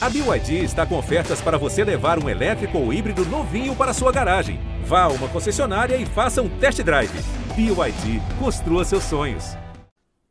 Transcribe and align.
A 0.00 0.08
BYD 0.08 0.62
está 0.62 0.86
com 0.86 0.96
ofertas 0.96 1.40
para 1.40 1.58
você 1.58 1.82
levar 1.82 2.22
um 2.22 2.28
elétrico 2.28 2.78
ou 2.78 2.92
híbrido 2.92 3.24
novinho 3.24 3.74
para 3.74 3.92
sua 3.92 4.12
garagem. 4.12 4.60
Vá 4.84 5.02
a 5.02 5.08
uma 5.08 5.26
concessionária 5.28 5.96
e 5.96 6.06
faça 6.06 6.40
um 6.40 6.48
test 6.48 6.80
drive. 6.84 7.10
BYD, 7.56 8.22
construa 8.38 8.84
seus 8.84 9.02
sonhos. 9.02 9.56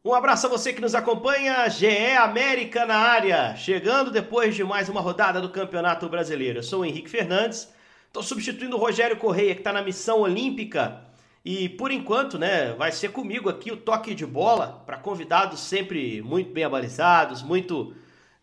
Um 0.05 0.13
abraço 0.13 0.47
a 0.47 0.49
você 0.49 0.71
que 0.71 0.79
nos 0.79 0.95
acompanha, 0.95 1.67
GE 1.67 2.15
América 2.15 2.85
na 2.85 2.95
área, 2.95 3.57
chegando 3.57 4.09
depois 4.09 4.55
de 4.55 4.63
mais 4.63 4.87
uma 4.87 5.01
rodada 5.01 5.41
do 5.41 5.49
Campeonato 5.49 6.07
Brasileiro. 6.07 6.59
Eu 6.59 6.63
sou 6.63 6.79
o 6.79 6.85
Henrique 6.85 7.09
Fernandes, 7.09 7.67
estou 8.07 8.23
substituindo 8.23 8.77
o 8.77 8.79
Rogério 8.79 9.17
Correia, 9.17 9.53
que 9.53 9.59
está 9.59 9.73
na 9.73 9.81
missão 9.81 10.21
olímpica. 10.21 11.01
E 11.43 11.67
por 11.67 11.91
enquanto, 11.91 12.39
né, 12.39 12.71
vai 12.71 12.93
ser 12.93 13.09
comigo 13.09 13.49
aqui 13.49 13.69
o 13.69 13.75
toque 13.75 14.15
de 14.15 14.25
bola 14.25 14.81
para 14.85 14.95
convidados 14.95 15.59
sempre 15.59 16.21
muito 16.21 16.53
bem 16.53 16.63
abalizados, 16.63 17.43
muito 17.43 17.93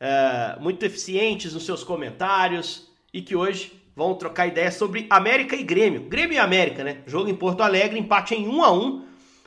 é, 0.05 0.61
muito 0.61 0.83
eficientes 0.85 1.55
nos 1.55 1.65
seus 1.65 1.83
comentários 1.83 2.91
e 3.11 3.23
que 3.23 3.35
hoje 3.35 3.73
vão 3.97 4.15
trocar 4.15 4.47
ideias 4.47 4.75
sobre 4.75 5.07
América 5.09 5.57
e 5.57 5.63
Grêmio. 5.63 6.03
Grêmio 6.03 6.35
e 6.35 6.39
América, 6.39 6.85
né? 6.85 6.99
Jogo 7.07 7.31
em 7.31 7.35
Porto 7.35 7.63
Alegre, 7.63 7.99
empate 7.99 8.35
em 8.35 8.47
1 8.47 8.63
a 8.63 8.71
1 8.71 9.05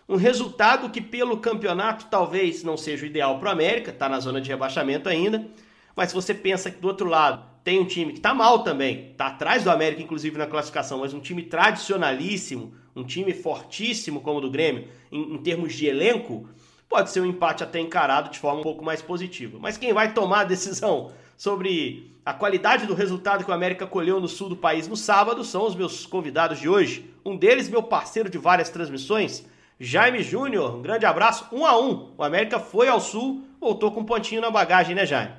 um 0.10 0.16
resultado 0.16 0.90
que 0.90 1.02
pelo 1.02 1.38
campeonato 1.38 2.06
talvez 2.10 2.64
não 2.64 2.76
seja 2.78 3.04
o 3.04 3.08
ideal 3.08 3.38
para 3.40 3.50
o 3.50 3.52
América, 3.52 3.92
está 3.92 4.10
na 4.10 4.20
zona 4.20 4.40
de 4.40 4.50
rebaixamento 4.50 5.10
ainda, 5.10 5.46
mas 5.94 6.10
se 6.10 6.16
você 6.16 6.34
pensa 6.34 6.72
que 6.72 6.80
do 6.80 6.88
outro 6.88 7.08
lado 7.08 7.44
tem 7.62 7.78
um 7.78 7.86
time 7.86 8.14
que 8.14 8.20
está 8.20 8.34
mal 8.34 8.64
também, 8.64 9.12
está 9.12 9.28
atrás 9.28 9.66
do 9.66 9.70
América 9.70 10.02
inclusive 10.02 10.38
na 10.38 10.48
classificação, 10.48 11.00
mas 11.00 11.14
um 11.14 11.20
time 11.20 11.44
tradicionalíssimo, 11.44 12.74
um 12.96 13.04
time 13.04 13.34
fortíssimo 13.34 14.22
como 14.22 14.38
o 14.38 14.42
do 14.42 14.50
Grêmio 14.50 14.88
em, 15.12 15.36
em 15.36 15.38
termos 15.40 15.74
de 15.74 15.86
elenco, 15.88 16.48
pode 16.90 17.12
ser 17.12 17.22
um 17.22 17.26
empate 17.26 17.64
até 17.64 17.80
encarado 17.80 18.30
de 18.30 18.40
forma 18.40 18.60
um 18.60 18.64
pouco 18.64 18.84
mais 18.84 19.02
positiva. 19.02 19.58
Mas 19.60 19.78
quem 19.78 19.94
vai 19.94 20.14
tomar 20.14 20.42
a 20.42 20.46
decisão 20.46 21.12
sobre 21.38 22.12
a 22.26 22.34
qualidade 22.34 22.86
do 22.86 22.94
resultado 22.94 23.44
que 23.44 23.52
o 23.52 23.54
América 23.54 23.86
colheu 23.86 24.20
no 24.20 24.28
sul 24.28 24.50
do 24.50 24.58
país 24.58 24.88
no 24.88 24.98
sábado 24.98 25.44
são 25.44 25.66
os 25.66 25.76
meus 25.76 26.06
convidados 26.06 26.60
de 26.60 26.68
hoje. 26.68 27.14
Um 27.24 27.38
deles, 27.38 27.70
meu 27.70 27.84
parceiro 27.84 28.30
de 28.30 28.38
várias 28.38 28.70
transmissões, 28.70 29.46
Jaime 29.80 30.24
Júnior. 30.24 30.76
Um 30.76 30.82
grande 30.82 31.06
abraço, 31.06 31.48
um 31.52 31.66
a 31.66 31.80
um. 31.80 32.14
O 32.18 32.24
América 32.24 32.60
foi 32.60 32.88
ao 32.88 33.00
sul, 33.00 33.44
voltou 33.60 33.92
com 33.92 34.02
um 34.02 34.06
pontinho 34.06 34.42
na 34.42 34.50
bagagem, 34.50 34.96
né, 34.96 35.06
Jaime? 35.06 35.34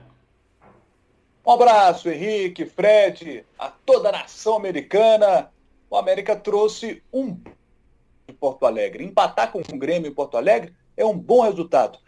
Um 1.44 1.52
abraço, 1.52 2.10
Henrique, 2.10 2.66
Fred, 2.66 3.44
a 3.58 3.68
toda 3.68 4.10
a 4.10 4.12
nação 4.12 4.56
americana. 4.56 5.50
O 5.90 5.96
América 5.96 6.36
trouxe 6.36 7.02
um 7.12 7.34
de 8.26 8.34
Porto 8.38 8.66
Alegre. 8.66 9.02
Empatar 9.02 9.50
com 9.50 9.60
o 9.60 9.78
Grêmio 9.78 10.10
em 10.10 10.14
Porto 10.14 10.36
Alegre 10.36 10.74
é 10.98 11.06
um 11.06 11.16
bom 11.16 11.40
resultado. 11.40 11.98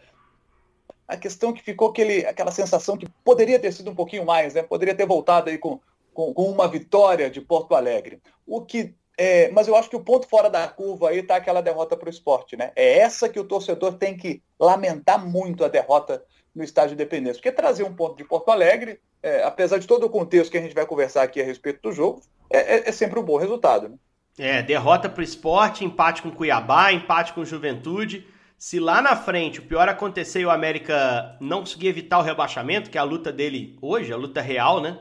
A 1.08 1.16
questão 1.16 1.52
que 1.52 1.62
ficou 1.62 1.88
aquele, 1.88 2.26
aquela 2.26 2.52
sensação 2.52 2.96
que 2.96 3.08
poderia 3.24 3.58
ter 3.58 3.72
sido 3.72 3.90
um 3.90 3.94
pouquinho 3.94 4.24
mais, 4.24 4.54
né? 4.54 4.62
Poderia 4.62 4.94
ter 4.94 5.06
voltado 5.06 5.48
aí 5.48 5.58
com, 5.58 5.80
com, 6.12 6.34
com 6.34 6.50
uma 6.50 6.68
vitória 6.68 7.30
de 7.30 7.40
Porto 7.40 7.74
Alegre. 7.74 8.20
O 8.46 8.62
que 8.62 8.94
é, 9.22 9.50
mas 9.50 9.68
eu 9.68 9.76
acho 9.76 9.90
que 9.90 9.96
o 9.96 10.02
ponto 10.02 10.26
fora 10.26 10.48
da 10.48 10.66
curva 10.66 11.10
aí 11.10 11.18
está 11.18 11.36
aquela 11.36 11.60
derrota 11.60 11.94
para 11.94 12.06
o 12.06 12.10
esporte, 12.10 12.56
né? 12.56 12.72
É 12.74 13.00
essa 13.00 13.28
que 13.28 13.38
o 13.38 13.44
torcedor 13.44 13.94
tem 13.98 14.16
que 14.16 14.42
lamentar 14.58 15.22
muito 15.22 15.62
a 15.62 15.68
derrota 15.68 16.24
no 16.54 16.64
estádio 16.64 16.96
de 16.96 17.02
Independência. 17.02 17.34
Porque 17.34 17.52
trazer 17.52 17.82
um 17.82 17.94
ponto 17.94 18.16
de 18.16 18.24
Porto 18.24 18.50
Alegre, 18.50 18.98
é, 19.22 19.42
apesar 19.42 19.78
de 19.78 19.86
todo 19.86 20.06
o 20.06 20.10
contexto 20.10 20.50
que 20.50 20.56
a 20.56 20.62
gente 20.62 20.74
vai 20.74 20.86
conversar 20.86 21.22
aqui 21.22 21.40
a 21.40 21.44
respeito 21.44 21.82
do 21.82 21.92
jogo, 21.92 22.22
é, 22.48 22.76
é, 22.76 22.88
é 22.88 22.92
sempre 22.92 23.18
um 23.18 23.22
bom 23.22 23.36
resultado. 23.36 23.90
Né? 23.90 23.96
É, 24.38 24.62
derrota 24.62 25.06
para 25.06 25.20
o 25.20 25.24
esporte, 25.24 25.84
empate 25.84 26.22
com 26.22 26.30
Cuiabá, 26.30 26.90
empate 26.90 27.34
com 27.34 27.44
Juventude. 27.44 28.26
Se 28.60 28.78
lá 28.78 29.00
na 29.00 29.16
frente 29.16 29.58
o 29.58 29.62
pior 29.62 29.88
acontecer 29.88 30.40
e 30.40 30.44
o 30.44 30.50
América 30.50 31.34
não 31.40 31.60
conseguir 31.60 31.88
evitar 31.88 32.18
o 32.18 32.22
rebaixamento, 32.22 32.90
que 32.90 32.98
é 32.98 33.00
a 33.00 33.04
luta 33.04 33.32
dele 33.32 33.78
hoje, 33.80 34.12
a 34.12 34.18
luta 34.18 34.42
real, 34.42 34.82
né? 34.82 34.98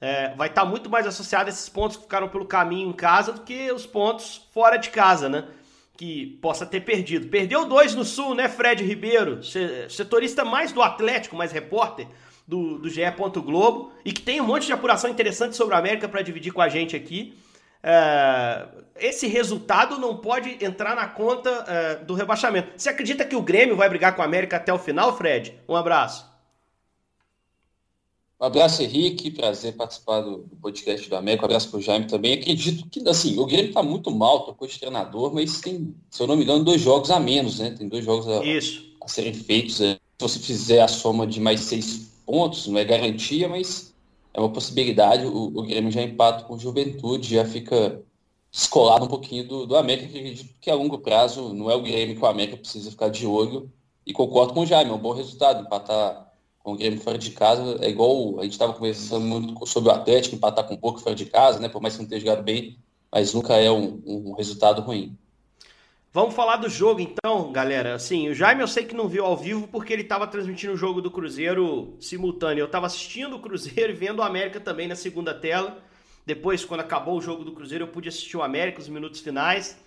É, 0.00 0.34
vai 0.34 0.48
estar 0.48 0.62
tá 0.62 0.66
muito 0.66 0.90
mais 0.90 1.06
associado 1.06 1.48
a 1.48 1.52
esses 1.52 1.68
pontos 1.68 1.96
que 1.96 2.02
ficaram 2.02 2.28
pelo 2.28 2.44
caminho 2.44 2.88
em 2.88 2.92
casa 2.92 3.32
do 3.32 3.42
que 3.42 3.70
os 3.70 3.86
pontos 3.86 4.48
fora 4.52 4.76
de 4.76 4.90
casa, 4.90 5.28
né? 5.28 5.44
Que 5.96 6.36
possa 6.42 6.66
ter 6.66 6.80
perdido. 6.80 7.28
Perdeu 7.28 7.64
dois 7.64 7.94
no 7.94 8.04
Sul, 8.04 8.34
né, 8.34 8.48
Fred 8.48 8.82
Ribeiro? 8.82 9.38
Setorista 9.88 10.44
mais 10.44 10.72
do 10.72 10.82
Atlético, 10.82 11.36
mais 11.36 11.52
repórter 11.52 12.08
do, 12.44 12.76
do 12.76 12.90
GE. 12.90 13.02
Globo 13.36 13.92
e 14.04 14.12
que 14.12 14.20
tem 14.20 14.40
um 14.40 14.44
monte 14.44 14.66
de 14.66 14.72
apuração 14.72 15.08
interessante 15.08 15.54
sobre 15.54 15.76
o 15.76 15.78
América 15.78 16.08
para 16.08 16.22
dividir 16.22 16.52
com 16.52 16.60
a 16.60 16.68
gente 16.68 16.96
aqui. 16.96 17.38
É, 17.88 18.66
esse 18.98 19.28
resultado 19.28 19.96
não 19.96 20.16
pode 20.16 20.58
entrar 20.64 20.96
na 20.96 21.06
conta 21.06 21.50
é, 21.68 21.94
do 22.04 22.14
rebaixamento. 22.14 22.72
Você 22.76 22.88
acredita 22.88 23.24
que 23.24 23.36
o 23.36 23.42
Grêmio 23.42 23.76
vai 23.76 23.88
brigar 23.88 24.16
com 24.16 24.22
a 24.22 24.24
América 24.24 24.56
até 24.56 24.72
o 24.72 24.78
final, 24.78 25.16
Fred? 25.16 25.54
Um 25.68 25.76
abraço. 25.76 26.26
Um 28.40 28.44
abraço, 28.44 28.82
Henrique. 28.82 29.30
Prazer 29.30 29.76
participar 29.76 30.20
do, 30.20 30.38
do 30.38 30.56
podcast 30.56 31.08
do 31.08 31.14
América. 31.14 31.44
Um 31.44 31.46
abraço 31.46 31.70
para 31.70 31.78
o 31.78 31.82
Jaime 31.82 32.06
também. 32.08 32.34
Acredito 32.34 32.88
que, 32.90 33.08
assim, 33.08 33.38
o 33.38 33.46
Grêmio 33.46 33.68
está 33.68 33.84
muito 33.84 34.10
mal, 34.10 34.40
trocou 34.40 34.66
de 34.66 34.80
treinador, 34.80 35.32
mas 35.32 35.60
tem, 35.60 35.94
se 36.10 36.20
eu 36.20 36.26
não 36.26 36.36
me 36.36 36.42
engano, 36.42 36.64
dois 36.64 36.80
jogos 36.80 37.12
a 37.12 37.20
menos, 37.20 37.60
né? 37.60 37.70
Tem 37.70 37.88
dois 37.88 38.04
jogos 38.04 38.26
a, 38.26 38.40
a 39.00 39.08
serem 39.08 39.32
feitos. 39.32 39.80
É. 39.80 39.94
Se 39.94 40.00
você 40.18 40.38
fizer 40.40 40.82
a 40.82 40.88
soma 40.88 41.24
de 41.24 41.40
mais 41.40 41.60
seis 41.60 42.10
pontos, 42.26 42.66
não 42.66 42.78
é 42.78 42.84
garantia, 42.84 43.48
mas 43.48 43.94
é 44.36 44.40
uma 44.40 44.52
possibilidade. 44.52 45.24
O, 45.26 45.46
o 45.46 45.62
Grêmio 45.62 45.90
já 45.90 46.02
empata 46.02 46.44
com 46.44 46.58
Juventude, 46.58 47.34
já 47.34 47.44
fica 47.44 48.02
descolado 48.52 49.06
um 49.06 49.08
pouquinho 49.08 49.48
do, 49.48 49.66
do 49.66 49.76
América, 49.76 50.08
que, 50.08 50.44
que 50.60 50.70
a 50.70 50.74
longo 50.74 50.98
prazo 50.98 51.54
não 51.54 51.70
é 51.70 51.74
o 51.74 51.82
Grêmio 51.82 52.14
que 52.14 52.22
o 52.22 52.26
América 52.26 52.58
precisa 52.58 52.90
ficar 52.90 53.08
de 53.08 53.26
olho. 53.26 53.72
E 54.04 54.12
concordo 54.12 54.52
com 54.52 54.60
o 54.60 54.66
Jaime, 54.66 54.90
é 54.90 54.94
um 54.94 54.98
bom 54.98 55.12
resultado. 55.12 55.64
Empatar 55.64 56.30
com 56.58 56.74
o 56.74 56.76
Grêmio 56.76 57.00
fora 57.00 57.16
de 57.16 57.30
casa 57.30 57.78
é 57.80 57.88
igual 57.88 58.38
a 58.38 58.42
gente 58.42 58.52
estava 58.52 58.74
conversando 58.74 59.24
muito 59.24 59.66
sobre 59.66 59.88
o 59.88 59.92
Atlético, 59.92 60.36
empatar 60.36 60.66
com 60.66 60.74
um 60.74 60.78
pouco 60.78 61.00
fora 61.00 61.14
de 61.14 61.24
casa, 61.24 61.58
né? 61.58 61.68
Por 61.68 61.80
mais 61.80 61.96
que 61.96 62.02
não 62.02 62.08
tenha 62.08 62.20
jogado 62.20 62.42
bem, 62.42 62.78
mas 63.10 63.32
nunca 63.32 63.56
é 63.56 63.70
um, 63.70 64.02
um 64.04 64.32
resultado 64.34 64.82
ruim. 64.82 65.16
Vamos 66.16 66.34
falar 66.34 66.56
do 66.56 66.66
jogo 66.70 66.98
então, 66.98 67.52
galera. 67.52 67.94
Assim, 67.94 68.30
o 68.30 68.34
Jaime 68.34 68.62
eu 68.62 68.66
sei 68.66 68.86
que 68.86 68.94
não 68.94 69.06
viu 69.06 69.22
ao 69.22 69.36
vivo 69.36 69.68
porque 69.68 69.92
ele 69.92 70.00
estava 70.00 70.26
transmitindo 70.26 70.72
o 70.72 70.76
jogo 70.76 71.02
do 71.02 71.10
Cruzeiro 71.10 71.94
simultâneo. 72.00 72.62
Eu 72.62 72.64
estava 72.64 72.86
assistindo 72.86 73.36
o 73.36 73.38
Cruzeiro 73.38 73.92
e 73.92 73.94
vendo 73.94 74.20
o 74.20 74.22
América 74.22 74.58
também 74.58 74.88
na 74.88 74.96
segunda 74.96 75.34
tela. 75.34 75.76
Depois, 76.24 76.64
quando 76.64 76.80
acabou 76.80 77.18
o 77.18 77.20
jogo 77.20 77.44
do 77.44 77.52
Cruzeiro, 77.52 77.84
eu 77.84 77.88
pude 77.88 78.08
assistir 78.08 78.34
o 78.34 78.42
América 78.42 78.80
os 78.80 78.88
minutos 78.88 79.20
finais. 79.20 79.78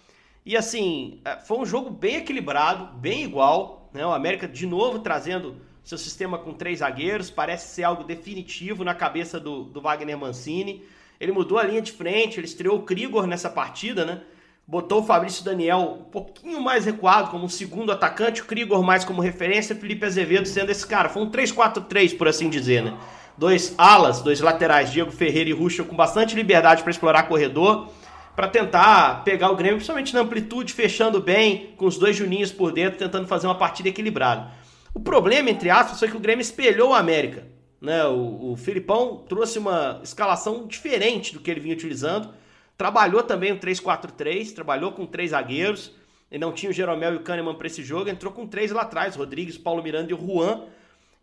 E 0.46 0.56
assim, 0.56 1.20
é, 1.26 1.38
foi 1.38 1.58
um 1.58 1.66
jogo 1.66 1.90
bem 1.90 2.18
equilibrado, 2.18 2.96
bem 3.00 3.24
igual. 3.24 3.90
Né? 3.92 4.06
O 4.06 4.14
América 4.14 4.48
de 4.48 4.68
novo 4.68 5.00
trazendo 5.00 5.56
seu 5.84 5.98
sistema 5.98 6.38
com 6.38 6.54
três 6.54 6.78
zagueiros. 6.78 7.32
Parece 7.32 7.74
ser 7.74 7.86
algo 7.86 8.04
definitivo 8.04 8.84
na 8.84 8.94
cabeça 8.94 9.40
do, 9.40 9.64
do 9.64 9.82
Wagner 9.82 10.16
Mancini. 10.16 10.84
Ele 11.20 11.32
mudou 11.32 11.58
a 11.58 11.64
linha 11.64 11.82
de 11.82 11.92
frente, 11.92 12.40
ele 12.40 12.46
estreou 12.46 12.78
o 12.78 12.84
Krigor 12.84 13.26
nessa 13.26 13.50
partida, 13.50 14.06
né? 14.06 14.22
Botou 14.70 15.02
o 15.02 15.04
Fabrício 15.04 15.44
Daniel 15.44 15.98
um 16.00 16.04
pouquinho 16.12 16.62
mais 16.62 16.86
recuado 16.86 17.32
como 17.32 17.44
um 17.44 17.50
segundo 17.50 17.92
atacante, 17.92 18.44
o 18.44 18.46
Krigor 18.46 18.84
mais 18.84 19.04
como 19.04 19.20
referência, 19.20 19.76
Felipe 19.76 20.06
Azevedo 20.06 20.48
sendo 20.48 20.70
esse 20.70 20.86
cara. 20.86 21.10
Foi 21.10 21.24
um 21.24 21.32
3-4-3, 21.32 22.16
por 22.16 22.28
assim 22.28 22.52
dizer, 22.52 22.84
né? 22.84 22.94
Dois 23.36 23.74
alas, 23.80 24.22
dois 24.22 24.42
laterais, 24.42 24.92
Diego 24.92 25.10
Ferreira 25.10 25.50
e 25.50 25.54
Ruschel 25.54 25.86
com 25.86 25.96
bastante 25.96 26.36
liberdade 26.36 26.84
para 26.84 26.92
explorar 26.92 27.24
corredor, 27.24 27.90
para 28.36 28.48
tentar 28.48 29.24
pegar 29.24 29.50
o 29.50 29.56
Grêmio, 29.56 29.78
principalmente 29.78 30.14
na 30.14 30.20
amplitude, 30.20 30.72
fechando 30.72 31.20
bem, 31.20 31.74
com 31.76 31.88
os 31.88 31.98
dois 31.98 32.16
Juninhos 32.16 32.52
por 32.52 32.72
dentro, 32.72 33.00
tentando 33.00 33.26
fazer 33.26 33.48
uma 33.48 33.58
partida 33.58 33.90
equilibrada. 33.90 34.52
O 34.94 35.00
problema, 35.00 35.50
entre 35.50 35.72
aspas, 35.72 35.98
foi 35.98 36.10
que 36.10 36.18
o 36.18 36.20
Grêmio 36.20 36.44
espelhou 36.44 36.92
o 36.92 36.94
América. 36.94 37.48
Né? 37.82 38.06
O, 38.06 38.52
o 38.52 38.56
Filipão 38.56 39.24
trouxe 39.28 39.58
uma 39.58 40.00
escalação 40.04 40.68
diferente 40.68 41.34
do 41.34 41.40
que 41.40 41.50
ele 41.50 41.60
vinha 41.60 41.74
utilizando, 41.74 42.30
Trabalhou 42.80 43.22
também 43.22 43.52
o 43.52 43.60
3-4-3, 43.60 44.54
trabalhou 44.56 44.94
com 44.94 45.06
três 45.06 45.32
zagueiros. 45.32 45.94
Ele 46.32 46.40
não 46.40 46.54
tinha 46.54 46.70
o 46.70 46.74
Jeromel 46.74 47.16
e 47.16 47.18
o 47.18 47.20
Kahneman 47.20 47.56
para 47.56 47.68
esse 47.68 47.84
jogo, 47.84 48.10
entrou 48.10 48.32
com 48.32 48.48
três 48.48 48.72
lá 48.72 48.84
atrás, 48.84 49.18
Rodrigues, 49.18 49.58
Paulo 49.58 49.84
Miranda 49.84 50.10
e 50.10 50.14
o 50.14 50.18
Juan. 50.18 50.64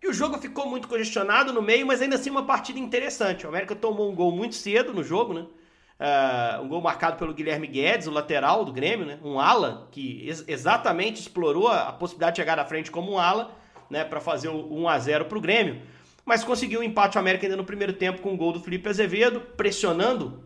E 0.02 0.06
o 0.06 0.12
jogo 0.12 0.36
ficou 0.36 0.68
muito 0.68 0.86
congestionado 0.86 1.54
no 1.54 1.62
meio, 1.62 1.86
mas 1.86 2.02
ainda 2.02 2.16
assim 2.16 2.28
uma 2.28 2.44
partida 2.44 2.78
interessante. 2.78 3.46
O 3.46 3.48
América 3.48 3.74
tomou 3.74 4.12
um 4.12 4.14
gol 4.14 4.30
muito 4.32 4.54
cedo 4.54 4.92
no 4.92 5.02
jogo, 5.02 5.32
né? 5.32 5.46
Uh, 5.98 6.62
um 6.62 6.68
gol 6.68 6.82
marcado 6.82 7.16
pelo 7.16 7.32
Guilherme 7.32 7.66
Guedes, 7.66 8.06
o 8.06 8.10
lateral 8.10 8.62
do 8.62 8.70
Grêmio, 8.70 9.06
né? 9.06 9.18
Um 9.24 9.40
ala 9.40 9.88
que 9.90 10.28
ex 10.28 10.44
exatamente 10.46 11.22
explorou 11.22 11.68
a, 11.68 11.88
a, 11.88 11.92
possibilidade 11.94 12.36
de 12.36 12.42
chegar 12.42 12.58
à 12.58 12.66
frente 12.66 12.90
como 12.90 13.12
um 13.12 13.18
ala, 13.18 13.50
né? 13.88 14.04
Para 14.04 14.20
fazer 14.20 14.48
o 14.48 14.74
1 14.74 14.88
a 14.90 14.98
0 14.98 15.24
para 15.24 15.38
o 15.38 15.40
Grêmio. 15.40 15.80
Mas 16.22 16.44
conseguiu 16.44 16.80
o 16.80 16.82
um 16.82 16.84
empate 16.84 17.16
o 17.16 17.20
América 17.20 17.46
ainda 17.46 17.56
no 17.56 17.64
primeiro 17.64 17.94
tempo 17.94 18.20
com 18.20 18.34
o 18.34 18.36
gol 18.36 18.52
do 18.52 18.60
Felipe 18.60 18.90
Azevedo, 18.90 19.40
pressionando 19.56 20.44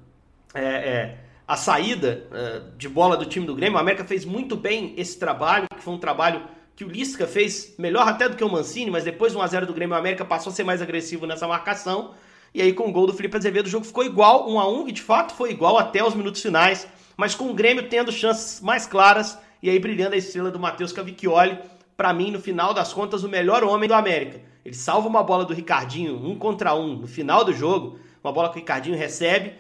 é, 0.55 0.65
é, 0.65 1.19
a 1.47 1.57
saída 1.57 2.27
é, 2.33 2.63
de 2.77 2.89
bola 2.89 3.17
do 3.17 3.25
time 3.25 3.47
do 3.47 3.55
Grêmio. 3.55 3.77
O 3.77 3.81
América 3.81 4.05
fez 4.05 4.25
muito 4.25 4.57
bem 4.57 4.95
esse 4.97 5.19
trabalho, 5.19 5.67
que 5.77 5.83
foi 5.83 5.95
um 5.95 5.99
trabalho 5.99 6.43
que 6.77 6.85
o 6.85 6.89
Lisca 6.89 7.27
fez 7.27 7.75
melhor 7.79 8.09
até 8.09 8.29
do 8.29 8.37
que 8.37 8.45
o 8.45 8.49
Mancini, 8.49 8.91
mas 8.91 9.05
depois 9.05 9.33
do 9.33 9.39
1x0 9.39 9.67
do 9.67 9.75
Grêmio, 9.75 9.95
o 9.95 9.99
América 9.99 10.25
passou 10.25 10.51
a 10.51 10.55
ser 10.55 10.65
mais 10.65 10.81
agressivo 10.81 11.27
nessa 11.27 11.47
marcação. 11.47 12.15
E 12.55 12.63
aí, 12.63 12.73
com 12.73 12.89
o 12.89 12.93
gol 12.93 13.07
do 13.07 13.13
Felipe 13.13 13.37
Azevedo, 13.37 13.67
o 13.67 13.71
jogo 13.71 13.85
ficou 13.85 14.03
igual, 14.03 14.49
1x1, 14.49 14.89
e 14.89 14.93
de 14.93 15.03
fato 15.03 15.35
foi 15.35 15.51
igual 15.51 15.79
até 15.79 16.03
os 16.03 16.15
minutos 16.15 16.41
finais, 16.41 16.89
mas 17.17 17.35
com 17.35 17.51
o 17.51 17.55
Grêmio 17.55 17.89
tendo 17.89 18.11
chances 18.11 18.61
mais 18.61 18.87
claras 18.87 19.39
e 19.63 19.69
aí 19.69 19.79
brilhando 19.79 20.15
a 20.15 20.19
estrela 20.19 20.51
do 20.51 20.59
Matheus 20.59 20.93
Cavicchioli, 20.93 21.59
para 21.97 22.15
mim, 22.15 22.31
no 22.31 22.41
final 22.41 22.73
das 22.73 22.93
contas, 22.93 23.23
o 23.25 23.29
melhor 23.29 23.63
homem 23.63 23.89
do 23.89 23.95
América. 23.95 24.41
Ele 24.65 24.75
salva 24.75 25.07
uma 25.07 25.23
bola 25.23 25.45
do 25.45 25.53
Ricardinho, 25.53 26.17
um 26.17 26.35
contra 26.39 26.75
um, 26.75 26.97
no 26.97 27.07
final 27.07 27.45
do 27.45 27.53
jogo, 27.53 27.99
uma 28.25 28.33
bola 28.33 28.49
que 28.49 28.57
o 28.57 28.61
Ricardinho 28.61 28.97
recebe 28.97 29.53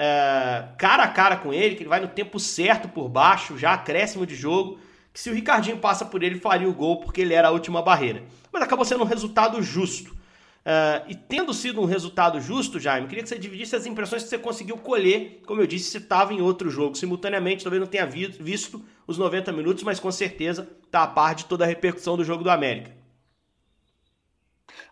é, 0.00 0.68
cara 0.78 1.02
a 1.02 1.08
cara 1.08 1.36
com 1.36 1.52
ele, 1.52 1.74
que 1.74 1.82
ele 1.82 1.88
vai 1.88 1.98
no 1.98 2.06
tempo 2.06 2.38
certo 2.38 2.88
por 2.88 3.08
baixo, 3.08 3.58
já 3.58 3.74
acréscimo 3.74 4.24
de 4.24 4.36
jogo, 4.36 4.78
que 5.12 5.18
se 5.18 5.28
o 5.28 5.34
Ricardinho 5.34 5.78
passa 5.78 6.04
por 6.04 6.22
ele, 6.22 6.38
faria 6.38 6.68
o 6.68 6.72
gol, 6.72 7.00
porque 7.00 7.20
ele 7.20 7.34
era 7.34 7.48
a 7.48 7.50
última 7.50 7.82
barreira. 7.82 8.22
Mas 8.52 8.62
acabou 8.62 8.84
sendo 8.84 9.02
um 9.02 9.06
resultado 9.06 9.60
justo. 9.60 10.12
Uh, 10.12 11.02
e 11.08 11.14
tendo 11.16 11.52
sido 11.52 11.80
um 11.80 11.84
resultado 11.84 12.40
justo, 12.40 12.78
Jaime, 12.78 13.08
queria 13.08 13.24
que 13.24 13.28
você 13.28 13.38
dividisse 13.38 13.74
as 13.74 13.86
impressões 13.86 14.22
que 14.22 14.28
você 14.28 14.38
conseguiu 14.38 14.76
colher. 14.76 15.40
Como 15.44 15.60
eu 15.60 15.66
disse, 15.66 15.90
você 15.90 15.98
estava 15.98 16.32
em 16.32 16.40
outro 16.40 16.70
jogo 16.70 16.94
simultaneamente, 16.94 17.64
talvez 17.64 17.80
não 17.80 17.88
tenha 17.88 18.06
visto 18.06 18.84
os 19.04 19.18
90 19.18 19.50
minutos, 19.50 19.82
mas 19.82 19.98
com 19.98 20.12
certeza 20.12 20.68
está 20.84 21.02
a 21.02 21.06
par 21.08 21.34
de 21.34 21.46
toda 21.46 21.64
a 21.64 21.66
repercussão 21.66 22.16
do 22.16 22.22
jogo 22.22 22.44
do 22.44 22.50
América. 22.50 22.97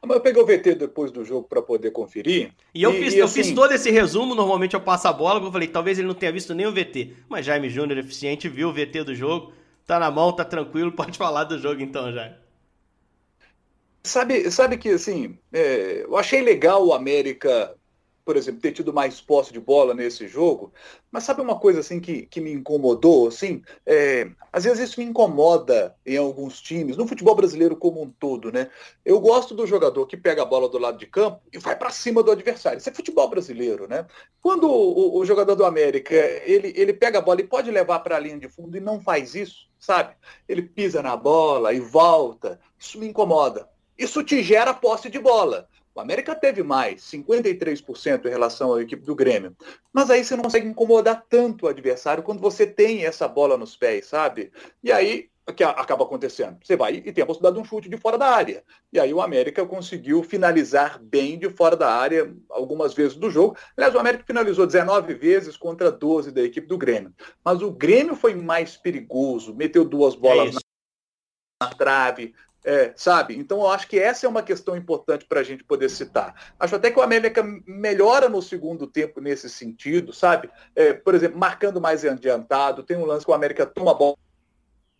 Eu 0.02 0.20
peguei 0.20 0.42
o 0.42 0.46
VT 0.46 0.74
depois 0.74 1.10
do 1.10 1.24
jogo 1.24 1.48
para 1.48 1.62
poder 1.62 1.90
conferir. 1.90 2.52
E 2.74 2.82
eu, 2.82 2.92
e, 2.92 3.02
fiz, 3.02 3.14
e 3.14 3.18
eu 3.18 3.28
fiz 3.28 3.46
assim 3.46 3.54
todo 3.54 3.72
esse 3.72 3.90
resumo, 3.90 4.34
normalmente 4.34 4.74
eu 4.74 4.80
passo 4.80 5.08
a 5.08 5.12
bola, 5.12 5.40
eu 5.40 5.52
falei, 5.52 5.68
talvez 5.68 5.98
ele 5.98 6.06
não 6.06 6.14
tenha 6.14 6.32
visto 6.32 6.54
nem 6.54 6.66
o 6.66 6.72
VT. 6.72 7.14
Mas 7.28 7.46
Jaime 7.46 7.68
Júnior, 7.68 7.98
eficiente, 7.98 8.48
viu 8.48 8.68
o 8.68 8.72
VT 8.72 9.04
do 9.04 9.14
jogo, 9.14 9.52
tá 9.86 9.98
na 9.98 10.10
mão, 10.10 10.32
tá 10.32 10.44
tranquilo, 10.44 10.92
pode 10.92 11.16
falar 11.18 11.44
do 11.44 11.58
jogo 11.58 11.80
então, 11.80 12.12
Jaime. 12.12 12.36
Sabe, 14.04 14.50
sabe 14.52 14.78
que, 14.78 14.90
assim, 14.90 15.36
é, 15.52 16.04
eu 16.04 16.16
achei 16.16 16.40
legal 16.40 16.86
o 16.86 16.92
América, 16.92 17.74
por 18.26 18.36
exemplo, 18.36 18.60
ter 18.60 18.72
tido 18.72 18.92
mais 18.92 19.20
posse 19.20 19.52
de 19.52 19.60
bola 19.60 19.94
nesse 19.94 20.26
jogo, 20.26 20.72
mas 21.12 21.22
sabe 21.22 21.40
uma 21.40 21.60
coisa, 21.60 21.78
assim, 21.78 22.00
que, 22.00 22.26
que 22.26 22.40
me 22.40 22.52
incomodou, 22.52 23.28
assim? 23.28 23.62
É, 23.86 24.28
às 24.52 24.64
vezes 24.64 24.90
isso 24.90 24.98
me 24.98 25.06
incomoda 25.06 25.94
em 26.04 26.16
alguns 26.16 26.60
times, 26.60 26.96
no 26.96 27.06
futebol 27.06 27.36
brasileiro 27.36 27.76
como 27.76 28.02
um 28.02 28.10
todo, 28.10 28.50
né? 28.50 28.68
Eu 29.04 29.20
gosto 29.20 29.54
do 29.54 29.64
jogador 29.64 30.04
que 30.06 30.16
pega 30.16 30.42
a 30.42 30.44
bola 30.44 30.68
do 30.68 30.76
lado 30.76 30.98
de 30.98 31.06
campo 31.06 31.40
e 31.52 31.58
vai 31.58 31.76
para 31.76 31.90
cima 31.90 32.20
do 32.20 32.32
adversário. 32.32 32.78
Isso 32.78 32.90
é 32.90 32.92
futebol 32.92 33.30
brasileiro, 33.30 33.86
né? 33.86 34.04
Quando 34.42 34.68
o, 34.68 35.18
o, 35.18 35.24
jogador 35.24 35.54
do 35.54 35.64
América, 35.64 36.16
ele, 36.44 36.72
ele 36.74 36.92
pega 36.92 37.20
a 37.20 37.22
bola 37.22 37.40
e 37.40 37.46
pode 37.46 37.70
levar 37.70 38.00
para 38.00 38.16
a 38.16 38.20
linha 38.20 38.40
de 38.40 38.48
fundo 38.48 38.76
e 38.76 38.80
não 38.80 39.00
faz 39.00 39.36
isso, 39.36 39.68
sabe? 39.78 40.16
Ele 40.48 40.62
pisa 40.62 41.00
na 41.00 41.16
bola 41.16 41.72
e 41.72 41.78
volta. 41.78 42.58
Isso 42.76 42.98
me 42.98 43.06
incomoda 43.06 43.68
isso 43.98 44.22
te 44.22 44.42
gera 44.42 44.74
posse 44.74 45.08
de 45.08 45.18
bola. 45.18 45.68
O 45.96 46.00
América 46.00 46.34
teve 46.34 46.62
mais, 46.62 47.00
53% 47.00 48.26
em 48.26 48.28
relação 48.28 48.74
à 48.74 48.82
equipe 48.82 49.02
do 49.02 49.14
Grêmio. 49.14 49.56
Mas 49.90 50.10
aí 50.10 50.22
você 50.22 50.36
não 50.36 50.44
consegue 50.44 50.68
incomodar 50.68 51.24
tanto 51.26 51.64
o 51.64 51.68
adversário 51.68 52.22
quando 52.22 52.38
você 52.38 52.66
tem 52.66 53.06
essa 53.06 53.26
bola 53.26 53.56
nos 53.56 53.74
pés, 53.74 54.04
sabe? 54.04 54.52
E 54.84 54.92
aí, 54.92 55.30
o 55.48 55.54
que 55.54 55.64
acaba 55.64 56.04
acontecendo? 56.04 56.58
Você 56.62 56.76
vai 56.76 56.96
e 56.96 57.12
tem 57.12 57.24
a 57.24 57.26
possibilidade 57.26 57.56
de 57.56 57.62
um 57.62 57.64
chute 57.64 57.88
de 57.88 57.96
fora 57.96 58.18
da 58.18 58.28
área. 58.28 58.62
E 58.92 59.00
aí 59.00 59.14
o 59.14 59.22
América 59.22 59.64
conseguiu 59.64 60.22
finalizar 60.22 60.98
bem 61.00 61.38
de 61.38 61.48
fora 61.48 61.74
da 61.74 61.90
área 61.90 62.30
algumas 62.50 62.92
vezes 62.92 63.16
do 63.16 63.30
jogo. 63.30 63.56
Aliás, 63.74 63.94
o 63.94 63.98
América 63.98 64.24
finalizou 64.26 64.66
19 64.66 65.14
vezes 65.14 65.56
contra 65.56 65.90
12 65.90 66.30
da 66.30 66.42
equipe 66.42 66.66
do 66.66 66.76
Grêmio. 66.76 67.14
Mas 67.42 67.62
o 67.62 67.70
Grêmio 67.70 68.14
foi 68.14 68.34
mais 68.34 68.76
perigoso, 68.76 69.54
meteu 69.54 69.82
duas 69.82 70.14
bolas 70.14 70.50
é 70.50 70.52
na, 70.52 71.68
na 71.68 71.74
trave, 71.74 72.34
é, 72.66 72.92
sabe? 72.96 73.38
Então 73.38 73.60
eu 73.60 73.68
acho 73.68 73.86
que 73.86 73.96
essa 73.96 74.26
é 74.26 74.28
uma 74.28 74.42
questão 74.42 74.76
importante 74.76 75.24
para 75.24 75.38
a 75.38 75.42
gente 75.44 75.62
poder 75.62 75.88
citar. 75.88 76.52
Acho 76.58 76.74
até 76.74 76.90
que 76.90 76.98
o 76.98 77.02
América 77.02 77.40
melhora 77.64 78.28
no 78.28 78.42
segundo 78.42 78.88
tempo 78.88 79.20
nesse 79.20 79.48
sentido, 79.48 80.12
sabe? 80.12 80.50
É, 80.74 80.92
por 80.92 81.14
exemplo, 81.14 81.38
marcando 81.38 81.80
mais 81.80 82.04
adiantado, 82.04 82.82
tem 82.82 82.96
um 82.96 83.04
lance 83.04 83.24
que 83.24 83.30
o 83.30 83.34
América 83.34 83.64
toma 83.64 83.92
a 83.92 83.94
bola 83.94 84.16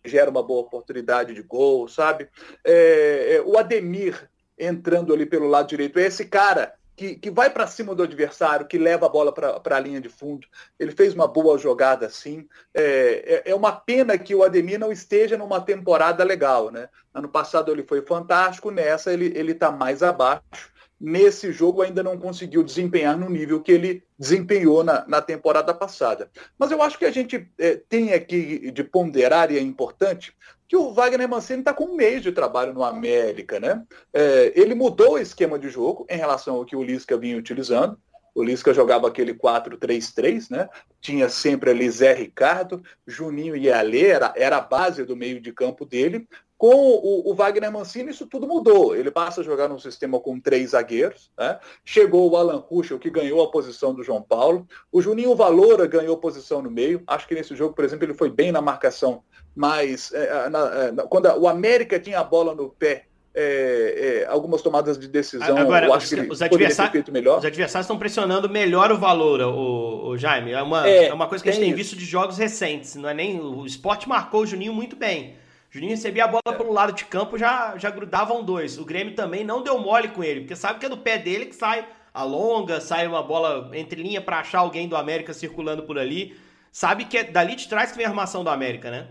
gera 0.05 0.31
uma 0.31 0.41
boa 0.41 0.61
oportunidade 0.61 1.33
de 1.33 1.41
gol, 1.41 1.89
sabe? 1.89 2.29
É, 2.63 3.35
é 3.35 3.41
o 3.41 3.57
Ademir 3.57 4.29
entrando 4.57 5.13
ali 5.13 5.25
pelo 5.25 5.49
lado 5.49 5.67
direito, 5.67 5.99
é 5.99 6.03
esse 6.03 6.25
cara 6.25 6.73
que, 6.97 7.15
que 7.15 7.29
vai 7.29 7.47
para 7.51 7.67
cima 7.67 7.93
do 7.93 8.01
adversário, 8.01 8.65
que 8.65 8.77
leva 8.77 9.05
a 9.05 9.09
bola 9.09 9.31
para 9.31 9.77
a 9.77 9.79
linha 9.79 10.01
de 10.01 10.09
fundo. 10.09 10.47
Ele 10.79 10.91
fez 10.91 11.13
uma 11.13 11.27
boa 11.27 11.55
jogada 11.55 12.07
assim. 12.07 12.47
É, 12.73 13.43
é, 13.45 13.51
é, 13.51 13.55
uma 13.55 13.71
pena 13.71 14.17
que 14.17 14.33
o 14.33 14.43
Ademir 14.43 14.79
não 14.79 14.91
esteja 14.91 15.37
numa 15.37 15.61
temporada 15.61 16.23
legal. 16.23 16.71
Né? 16.71 16.89
Ano 17.13 17.29
passado 17.29 17.71
ele 17.71 17.83
foi 17.83 18.01
fantástico, 18.01 18.71
nessa 18.71 19.13
ele 19.13 19.51
está 19.51 19.71
mais 19.71 20.01
abaixo. 20.01 20.75
Nesse 20.99 21.51
jogo 21.51 21.83
ainda 21.83 22.01
não 22.01 22.17
conseguiu 22.17 22.63
desempenhar 22.63 23.15
no 23.15 23.29
nível 23.29 23.61
que 23.61 23.71
ele 23.71 24.03
desempenhou 24.17 24.83
na, 24.83 25.07
na 25.07 25.21
temporada 25.21 25.71
passada. 25.71 26.31
Mas 26.57 26.71
eu 26.71 26.81
acho 26.81 26.97
que 26.97 27.05
a 27.05 27.11
gente 27.11 27.47
é, 27.59 27.75
tem 27.87 28.13
aqui 28.13 28.71
de 28.71 28.83
ponderar, 28.83 29.51
e 29.51 29.59
é 29.59 29.61
importante, 29.61 30.35
que 30.67 30.75
o 30.75 30.91
Wagner 30.91 31.29
Mancini 31.29 31.59
está 31.59 31.73
com 31.73 31.85
um 31.85 31.95
mês 31.95 32.21
de 32.21 32.31
trabalho 32.31 32.73
no 32.73 32.83
América, 32.83 33.59
né? 33.59 33.83
É, 34.13 34.51
ele 34.55 34.75
mudou 34.75 35.13
o 35.13 35.19
esquema 35.19 35.57
de 35.57 35.69
jogo 35.69 36.05
em 36.09 36.17
relação 36.17 36.55
ao 36.55 36.65
que 36.65 36.75
o 36.75 36.83
Lisca 36.83 37.17
vinha 37.17 37.37
utilizando. 37.37 37.97
O 38.35 38.43
Lisca 38.43 38.73
jogava 38.73 39.07
aquele 39.07 39.33
4-3-3, 39.33 40.51
né? 40.51 40.69
Tinha 41.01 41.29
sempre 41.29 41.71
ali 41.71 41.89
Zé 41.89 42.13
Ricardo, 42.13 42.83
Juninho 43.05 43.55
e 43.55 43.71
Ale, 43.71 44.05
era, 44.05 44.33
era 44.35 44.57
a 44.57 44.61
base 44.61 45.03
do 45.03 45.15
meio 45.15 45.41
de 45.41 45.51
campo 45.51 45.85
dele. 45.85 46.27
Com 46.57 46.73
o, 46.73 47.29
o, 47.29 47.35
Wagner 47.35 47.71
Mancini, 47.71 48.09
isso 48.09 48.25
tudo 48.25 48.47
mudou. 48.47 48.95
Ele 48.95 49.11
passa 49.11 49.41
a 49.41 49.43
jogar 49.43 49.67
num 49.67 49.77
sistema 49.77 50.19
com 50.19 50.39
três 50.39 50.71
zagueiros. 50.71 51.31
Né? 51.37 51.59
Chegou 51.85 52.31
o 52.31 52.35
Alan 52.35 52.57
Ruschel, 52.57 52.97
que 52.97 53.11
ganhou 53.11 53.43
a 53.43 53.51
posição 53.51 53.93
do 53.93 54.01
João 54.01 54.23
Paulo. 54.23 54.67
O 54.91 54.99
Juninho 54.99 55.35
Valora 55.35 55.85
ganhou 55.85 56.17
posição 56.17 56.61
no 56.61 56.71
meio. 56.71 57.03
Acho 57.05 57.27
que 57.27 57.35
nesse 57.35 57.55
jogo, 57.55 57.75
por 57.75 57.85
exemplo, 57.85 58.05
ele 58.05 58.15
foi 58.15 58.31
bem 58.31 58.51
na 58.51 58.59
marcação. 58.59 59.21
Mas 59.55 60.11
é, 60.13 60.49
na, 60.49 60.85
é, 60.85 60.91
quando 61.07 61.27
o 61.27 61.47
América 61.47 61.99
tinha 61.99 62.19
a 62.19 62.23
bola 62.23 62.55
no 62.55 62.69
pé, 62.69 63.05
é, 63.39 64.23
é, 64.23 64.27
algumas 64.27 64.63
tomadas 64.63 64.97
de 64.97 65.07
decisão. 65.07 65.55
Agora, 65.55 65.95
os, 65.95 66.05
os, 66.05 66.41
adversários, 66.41 67.07
os 67.07 67.45
adversários 67.45 67.85
estão 67.85 67.99
pressionando 67.99 68.49
melhor 68.49 68.91
o 68.91 68.97
valor, 68.97 69.41
o, 69.41 70.09
o 70.09 70.17
Jaime. 70.17 70.53
É 70.53 70.61
uma, 70.63 70.89
é, 70.89 71.09
é 71.09 71.13
uma 71.13 71.27
coisa 71.27 71.43
que 71.43 71.49
a 71.51 71.53
gente 71.53 71.61
tem 71.61 71.69
isso. 71.69 71.77
visto 71.77 71.95
de 71.95 72.03
jogos 72.03 72.39
recentes. 72.39 72.95
Não 72.95 73.07
é 73.07 73.13
nem 73.13 73.39
o 73.39 73.63
esporte 73.63 74.09
marcou 74.09 74.41
o 74.41 74.45
Juninho 74.47 74.73
muito 74.73 74.95
bem. 74.95 75.35
Juninho 75.69 75.91
recebia 75.91 76.25
a 76.25 76.27
bola 76.27 76.41
é. 76.47 76.53
pelo 76.53 76.71
lado 76.71 76.93
de 76.93 77.05
campo, 77.05 77.37
já, 77.37 77.77
já 77.77 77.89
grudavam 77.89 78.43
dois. 78.43 78.77
O 78.77 78.85
Grêmio 78.85 79.15
também 79.15 79.43
não 79.43 79.61
deu 79.61 79.77
mole 79.77 80.09
com 80.09 80.23
ele, 80.23 80.41
porque 80.41 80.55
sabe 80.55 80.79
que 80.79 80.85
é 80.85 80.89
do 80.89 80.97
pé 80.97 81.17
dele 81.17 81.47
que 81.47 81.55
sai 81.55 81.87
a 82.13 82.23
longa, 82.23 82.81
sai 82.81 83.05
uma 83.05 83.21
bola 83.21 83.69
entre 83.73 84.01
linha 84.01 84.21
para 84.21 84.39
achar 84.39 84.59
alguém 84.59 84.87
do 84.87 84.95
América 84.95 85.33
circulando 85.33 85.83
por 85.83 85.99
ali. 85.99 86.39
Sabe 86.71 87.05
que 87.05 87.17
é 87.17 87.23
dali 87.23 87.55
de 87.55 87.67
trás 87.67 87.91
que 87.91 87.97
vem 87.97 88.05
a 88.05 88.09
armação 88.09 88.43
do 88.43 88.49
América, 88.49 88.89
né? 88.89 89.09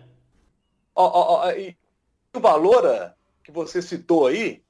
Ó, 0.94 1.04
ó, 1.04 1.46
ó, 1.46 1.50
e 1.50 1.76
o 2.34 2.40
Valora, 2.40 3.14
que 3.44 3.52
você 3.52 3.82
citou 3.82 4.26
aí, 4.26 4.62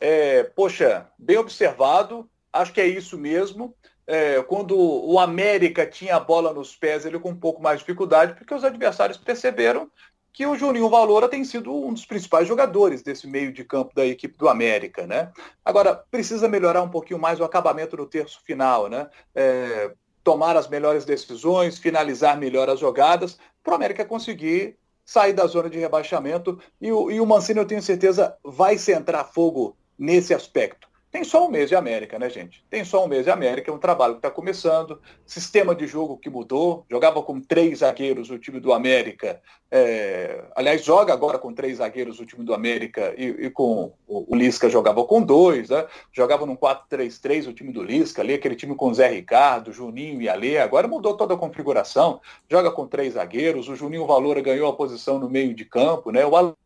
é, 0.00 0.44
poxa, 0.44 1.08
bem 1.18 1.36
observado, 1.38 2.28
acho 2.52 2.72
que 2.72 2.80
é 2.80 2.86
isso 2.86 3.18
mesmo. 3.18 3.74
É, 4.06 4.42
quando 4.42 4.76
o 4.76 5.18
América 5.18 5.86
tinha 5.86 6.16
a 6.16 6.20
bola 6.20 6.52
nos 6.52 6.74
pés, 6.76 7.06
ele 7.06 7.18
com 7.18 7.30
um 7.30 7.38
pouco 7.38 7.62
mais 7.62 7.78
de 7.78 7.84
dificuldade, 7.84 8.34
porque 8.34 8.54
os 8.54 8.64
adversários 8.64 9.16
perceberam 9.16 9.90
que 10.32 10.46
o 10.46 10.56
Juninho 10.56 10.88
Valora 10.88 11.28
tem 11.28 11.44
sido 11.44 11.74
um 11.74 11.92
dos 11.92 12.06
principais 12.06 12.48
jogadores 12.48 13.02
desse 13.02 13.26
meio 13.26 13.52
de 13.52 13.64
campo 13.64 13.94
da 13.94 14.06
equipe 14.06 14.38
do 14.38 14.48
América, 14.48 15.06
né? 15.06 15.30
Agora, 15.64 15.94
precisa 15.94 16.48
melhorar 16.48 16.82
um 16.82 16.88
pouquinho 16.88 17.20
mais 17.20 17.38
o 17.38 17.44
acabamento 17.44 17.96
no 17.96 18.06
terço 18.06 18.40
final, 18.42 18.88
né? 18.88 19.08
É, 19.34 19.92
tomar 20.24 20.56
as 20.56 20.68
melhores 20.68 21.04
decisões, 21.04 21.78
finalizar 21.78 22.38
melhor 22.38 22.70
as 22.70 22.80
jogadas, 22.80 23.38
para 23.62 23.72
o 23.72 23.76
América 23.76 24.04
conseguir 24.04 24.76
sair 25.04 25.34
da 25.34 25.46
zona 25.46 25.68
de 25.68 25.78
rebaixamento. 25.78 26.58
E 26.80 26.90
o, 26.90 27.10
e 27.10 27.20
o 27.20 27.26
Mancini, 27.26 27.58
eu 27.58 27.66
tenho 27.66 27.82
certeza, 27.82 28.36
vai 28.42 28.78
centrar 28.78 29.30
fogo 29.30 29.76
nesse 29.98 30.32
aspecto. 30.32 30.88
Tem 31.12 31.24
só 31.24 31.46
um 31.46 31.50
mês 31.50 31.68
de 31.68 31.76
América, 31.76 32.18
né, 32.18 32.30
gente? 32.30 32.64
Tem 32.70 32.82
só 32.86 33.04
um 33.04 33.06
mês 33.06 33.24
de 33.24 33.30
América, 33.30 33.70
é 33.70 33.74
um 33.74 33.78
trabalho 33.78 34.14
que 34.14 34.20
está 34.20 34.30
começando. 34.30 34.98
Sistema 35.26 35.74
de 35.74 35.86
jogo 35.86 36.16
que 36.16 36.30
mudou. 36.30 36.86
Jogava 36.90 37.22
com 37.22 37.38
três 37.38 37.80
zagueiros 37.80 38.30
o 38.30 38.38
time 38.38 38.58
do 38.58 38.72
América. 38.72 39.38
É... 39.70 40.42
Aliás, 40.56 40.82
joga 40.82 41.12
agora 41.12 41.38
com 41.38 41.52
três 41.52 41.76
zagueiros 41.76 42.18
o 42.18 42.24
time 42.24 42.42
do 42.42 42.54
América 42.54 43.14
e, 43.18 43.26
e 43.26 43.50
com 43.50 43.92
o, 44.08 44.34
Lisca 44.34 44.70
jogava 44.70 45.04
com 45.04 45.20
dois, 45.20 45.68
né? 45.68 45.86
Jogava 46.10 46.46
num 46.46 46.56
4-3-3 46.56 47.46
o 47.46 47.52
time 47.52 47.74
do 47.74 47.82
Lisca, 47.82 48.22
ali, 48.22 48.32
aquele 48.32 48.56
time 48.56 48.74
com 48.74 48.94
Zé 48.94 49.08
Ricardo, 49.08 49.70
Juninho 49.70 50.22
e 50.22 50.30
Alê. 50.30 50.56
Agora 50.56 50.88
mudou 50.88 51.14
toda 51.14 51.34
a 51.34 51.38
configuração. 51.38 52.22
Joga 52.50 52.70
com 52.70 52.86
três 52.86 53.14
zagueiros. 53.14 53.68
O 53.68 53.76
Juninho 53.76 54.06
Valora 54.06 54.40
ganhou 54.40 54.66
a 54.66 54.74
posição 54.74 55.18
no 55.18 55.28
meio 55.28 55.52
de 55.54 55.66
campo, 55.66 56.10
né? 56.10 56.24
O 56.24 56.56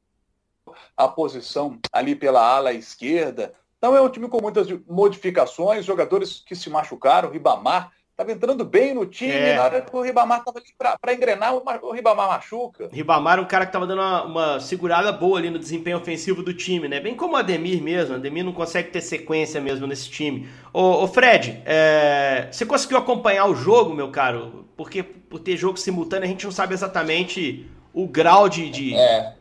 a 0.97 1.09
posição 1.09 1.79
ali 1.93 2.15
pela 2.15 2.41
ala 2.41 2.73
esquerda. 2.73 3.53
Então 3.79 3.97
é 3.97 4.01
um 4.01 4.09
time 4.09 4.29
com 4.29 4.41
muitas 4.41 4.67
modificações, 4.89 5.85
jogadores 5.85 6.43
que 6.47 6.55
se 6.55 6.71
machucaram, 6.71 7.29
o 7.29 7.33
Ribamar 7.33 7.93
estava 8.17 8.33
entrando 8.33 8.65
bem 8.65 8.95
no 8.95 9.05
time, 9.05 9.31
é. 9.31 9.57
na 9.57 9.65
hora 9.65 9.83
que 9.83 9.95
o 9.95 10.01
Ribamar 10.01 10.39
estava 10.39 10.59
ali 10.59 10.69
para 10.79 11.13
engrenar, 11.13 11.55
o 11.55 11.93
Ribamar 11.93 12.29
machuca. 12.29 12.89
Ribamar 12.91 13.39
é 13.39 13.43
um 13.43 13.47
cara 13.47 13.67
que 13.67 13.69
estava 13.69 13.87
dando 13.87 14.01
uma, 14.01 14.23
uma, 14.25 14.61
segurada 14.61 15.13
boa 15.13 15.39
ali 15.39 15.51
no 15.51 15.59
desempenho 15.59 15.99
ofensivo 15.99 16.43
do 16.43 16.55
time, 16.55 16.89
né? 16.89 16.99
Bem 16.99 17.15
como 17.15 17.35
o 17.35 17.37
Ademir 17.37 17.83
mesmo, 17.83 18.15
o 18.15 18.17
Ademir 18.17 18.43
não 18.43 18.55
consegue 18.55 18.89
ter 18.89 19.03
sequência 19.03 19.61
mesmo 19.61 19.87
nesse 19.87 20.09
time. 20.09 20.49
Ô, 20.73 21.05
ô 21.05 21.07
Fred, 21.07 21.63
é... 21.67 22.49
você 22.51 22.65
conseguiu 22.65 22.97
acompanhar 22.97 23.45
o 23.45 23.55
jogo, 23.55 23.95
meu 23.95 24.11
caro? 24.11 24.67
Porque 24.79 25.03
por 25.03 25.41
ter 25.41 25.59
jogo 25.59 25.77
simultâneo 25.77 26.25
a 26.25 26.29
gente 26.29 26.47
não 26.47 26.53
sabe 26.53 26.73
exatamente 26.73 27.71
o 27.93 28.09
grau 28.09 28.49
de... 28.49 28.71
de... 28.71 28.95
É 28.95 29.36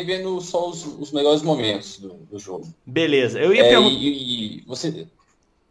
vendo 0.00 0.40
só 0.40 0.70
os, 0.70 0.84
os 0.86 1.12
melhores 1.12 1.42
momentos 1.42 1.98
do, 1.98 2.14
do, 2.30 2.38
jogo. 2.38 2.66
Beleza, 2.86 3.38
eu 3.38 3.52
ia 3.52 3.64
é, 3.64 3.68
perguntar. 3.68 3.94
E, 3.94 4.58
e, 4.58 4.64
você, 4.66 5.06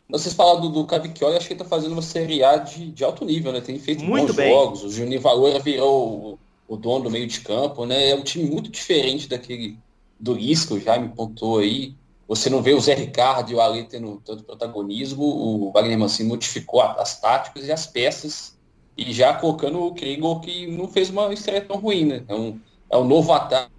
vocês 0.08 0.36
falaram 0.36 0.62
do, 0.62 0.70
do 0.70 0.86
Cavicchioli, 0.86 1.38
acho 1.38 1.48
que 1.48 1.54
ele 1.54 1.63
tá 1.63 1.66
fazendo 1.66 1.94
uma 1.94 2.04
Série 2.04 2.44
A 2.44 2.58
de, 2.58 2.92
de 2.92 3.04
alto 3.04 3.25
nível, 3.25 3.51
né? 3.51 3.62
Tem 3.62 3.80
feito 3.80 4.04
muito 4.04 4.28
bons 4.28 4.36
bem. 4.36 4.54
jogos. 4.54 4.84
O 4.84 4.90
Juninho 4.90 5.20
Valora 5.20 5.60
virou 5.60 6.40
o, 6.68 6.74
o, 6.75 6.78
dono 6.78 7.06
do 7.06 7.10
meio 7.10 7.25
de 7.25 7.40
campo, 7.40 7.86
né? 7.86 8.10
É 8.10 8.16
um 8.16 8.22
time 8.22 8.48
muito 8.48 8.70
diferente 8.70 9.28
daquele 9.28 9.78
do 10.20 10.38
Isca, 10.38 10.80
já 10.80 11.00
me 11.00 11.10
pontou 11.10 11.58
aí. 11.58 11.96
Você 12.28 12.50
não 12.50 12.62
vê 12.62 12.74
o 12.74 12.80
Zé 12.80 12.94
Ricardo 12.94 13.51
e 13.51 13.56
o 13.56 13.60
Ali 13.60 13.84
tendo 13.86 14.22
tanto 14.24 14.44
protagonismo. 14.44 15.24
O 15.24 15.72
Wagner 15.72 15.98
Mancini 15.98 16.30
modificou 16.30 16.82
as 16.82 17.20
táticas 17.20 17.66
e 17.66 17.72
as 17.72 17.88
peças 17.88 18.56
e 18.96 19.12
já 19.12 19.34
colocando 19.34 19.84
o 19.84 19.94
Krieger, 19.94 20.40
que 20.40 20.68
não 20.68 20.88
fez 20.88 21.10
uma 21.10 21.34
estreia 21.34 21.62
tão 21.62 21.78
ruim, 21.78 22.06
né? 22.06 22.24
É 22.28 22.36
um, 22.36 22.60
é 22.90 22.98
um 22.98 23.04
novo 23.04 23.34
ataque. 23.34 23.72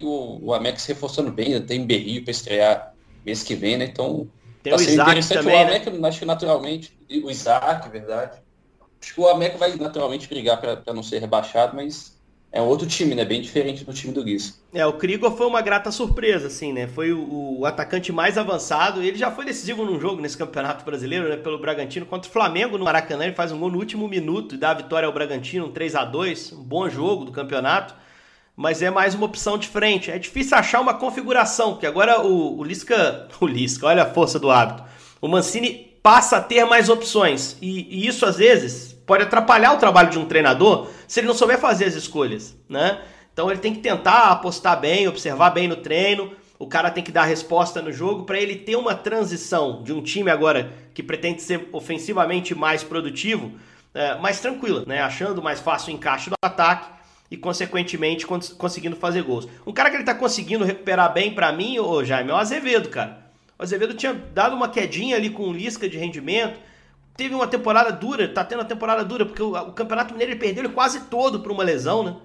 O, 0.00 0.48
o 0.48 0.54
Amex 0.54 0.84
reforçando 0.86 1.30
bem, 1.30 1.60
tem 1.62 1.86
Berrio 1.86 2.22
para 2.22 2.30
estrear 2.30 2.94
mês 3.24 3.42
que 3.42 3.54
vem, 3.54 3.76
né? 3.76 3.84
Então, 3.84 4.28
tem 4.62 4.72
tá 4.72 4.78
o 4.78 4.82
Isaac 4.82 5.10
interessante. 5.10 5.38
Também, 5.38 5.56
o 5.56 5.62
América, 5.62 5.90
né? 5.90 6.08
acho 6.08 6.18
que 6.18 6.24
naturalmente, 6.24 6.98
o 7.22 7.30
Isaac, 7.30 7.88
verdade. 7.88 8.38
Acho 9.00 9.14
que 9.14 9.20
o 9.20 9.28
América 9.28 9.58
vai 9.58 9.76
naturalmente 9.76 10.28
brigar 10.28 10.60
para 10.60 10.94
não 10.94 11.02
ser 11.02 11.18
rebaixado, 11.18 11.76
mas 11.76 12.14
é 12.50 12.62
um 12.62 12.66
outro 12.66 12.86
time, 12.86 13.14
né? 13.14 13.24
Bem 13.24 13.42
diferente 13.42 13.84
do 13.84 13.92
time 13.92 14.12
do 14.12 14.22
Guiz. 14.22 14.62
É, 14.72 14.86
o 14.86 14.92
Krigor 14.92 15.36
foi 15.36 15.46
uma 15.46 15.60
grata 15.60 15.90
surpresa, 15.90 16.46
assim, 16.46 16.72
né? 16.72 16.86
Foi 16.86 17.12
o, 17.12 17.58
o, 17.58 17.66
atacante 17.66 18.12
mais 18.12 18.38
avançado. 18.38 19.02
Ele 19.02 19.18
já 19.18 19.30
foi 19.30 19.44
decisivo 19.44 19.84
num 19.84 20.00
jogo 20.00 20.22
nesse 20.22 20.38
Campeonato 20.38 20.84
Brasileiro, 20.84 21.28
né? 21.28 21.36
Pelo 21.36 21.58
Bragantino 21.58 22.06
contra 22.06 22.30
o 22.30 22.32
Flamengo 22.32 22.78
no 22.78 22.84
Maracanã. 22.84 23.24
Ele 23.24 23.34
faz 23.34 23.50
um 23.50 23.58
gol 23.58 23.70
no 23.70 23.78
último 23.78 24.08
minuto 24.08 24.54
e 24.54 24.58
dá 24.58 24.70
a 24.70 24.74
vitória 24.74 25.06
ao 25.06 25.12
Bragantino, 25.12 25.66
um 25.66 25.72
3 25.72 25.96
a 25.96 26.04
2 26.04 26.52
Um 26.52 26.62
bom 26.62 26.88
jogo 26.88 27.24
do 27.24 27.32
campeonato 27.32 27.94
mas 28.56 28.82
é 28.82 28.90
mais 28.90 29.14
uma 29.14 29.26
opção 29.26 29.58
de 29.58 29.68
frente. 29.68 30.10
É 30.10 30.18
difícil 30.18 30.56
achar 30.56 30.80
uma 30.80 30.94
configuração, 30.94 31.72
porque 31.72 31.86
agora 31.86 32.20
o, 32.20 32.58
o 32.58 32.64
Lisca. 32.64 33.28
O 33.40 33.46
Lisca, 33.46 33.86
olha 33.86 34.04
a 34.04 34.10
força 34.10 34.38
do 34.38 34.50
hábito. 34.50 34.84
O 35.20 35.28
Mancini 35.28 35.98
passa 36.02 36.36
a 36.36 36.40
ter 36.40 36.64
mais 36.64 36.88
opções. 36.88 37.56
E, 37.60 37.80
e, 37.90 38.06
isso, 38.06 38.24
às 38.24 38.36
vezes, 38.36 38.92
pode 39.06 39.24
atrapalhar 39.24 39.72
o 39.72 39.78
trabalho 39.78 40.10
de 40.10 40.18
um 40.18 40.24
treinador 40.24 40.88
se 41.08 41.20
ele 41.20 41.26
não 41.26 41.34
souber 41.34 41.58
fazer 41.58 41.86
as 41.86 41.94
escolhas. 41.94 42.56
Né? 42.68 43.00
Então 43.32 43.50
ele 43.50 43.58
tem 43.58 43.74
que 43.74 43.80
tentar 43.80 44.30
apostar 44.30 44.78
bem, 44.80 45.08
observar 45.08 45.50
bem 45.50 45.66
no 45.66 45.76
treino. 45.76 46.32
O 46.58 46.68
cara 46.68 46.90
tem 46.90 47.02
que 47.02 47.10
dar 47.10 47.24
resposta 47.24 47.82
no 47.82 47.92
jogo 47.92 48.22
para 48.24 48.38
ele 48.38 48.54
ter 48.54 48.76
uma 48.76 48.94
transição 48.94 49.82
de 49.82 49.92
um 49.92 50.00
time 50.00 50.30
agora 50.30 50.72
que 50.94 51.02
pretende 51.02 51.42
ser 51.42 51.68
ofensivamente 51.72 52.54
mais 52.54 52.84
produtivo, 52.84 53.52
é, 53.92 54.14
mais 54.16 54.38
tranquila, 54.38 54.84
né? 54.86 55.02
achando 55.02 55.42
mais 55.42 55.58
fácil 55.58 55.92
o 55.92 55.96
encaixe 55.96 56.30
do 56.30 56.36
ataque 56.42 56.94
e, 57.34 57.36
consequentemente, 57.36 58.24
cons 58.24 58.50
conseguindo 58.52 58.94
fazer 58.94 59.22
gols. 59.22 59.48
Um 59.66 59.72
cara 59.72 59.90
que 59.90 59.96
ele 59.96 60.04
tá 60.04 60.14
conseguindo 60.14 60.64
recuperar 60.64 61.12
bem 61.12 61.34
para 61.34 61.52
mim, 61.52 61.80
ô 61.80 62.04
Jaime, 62.04 62.30
é 62.30 62.32
o 62.32 62.36
Azevedo, 62.36 62.88
cara. 62.88 63.26
O 63.58 63.62
Azevedo 63.64 63.94
tinha 63.94 64.14
dado 64.14 64.54
uma 64.54 64.68
quedinha 64.68 65.16
ali 65.16 65.30
com 65.30 65.52
Lisca 65.52 65.88
de 65.88 65.98
rendimento. 65.98 66.60
Teve 67.16 67.34
uma 67.34 67.48
temporada 67.48 67.90
dura, 67.90 68.28
tá 68.28 68.44
tendo 68.44 68.60
uma 68.60 68.64
temporada 68.64 69.04
dura, 69.04 69.26
porque 69.26 69.42
o, 69.42 69.50
o 69.50 69.72
Campeonato 69.72 70.12
Mineiro 70.12 70.32
ele 70.32 70.38
perdeu 70.38 70.64
ele 70.64 70.72
quase 70.72 71.06
todo 71.06 71.40
por 71.40 71.50
uma 71.50 71.64
lesão, 71.64 72.04
né? 72.04 72.16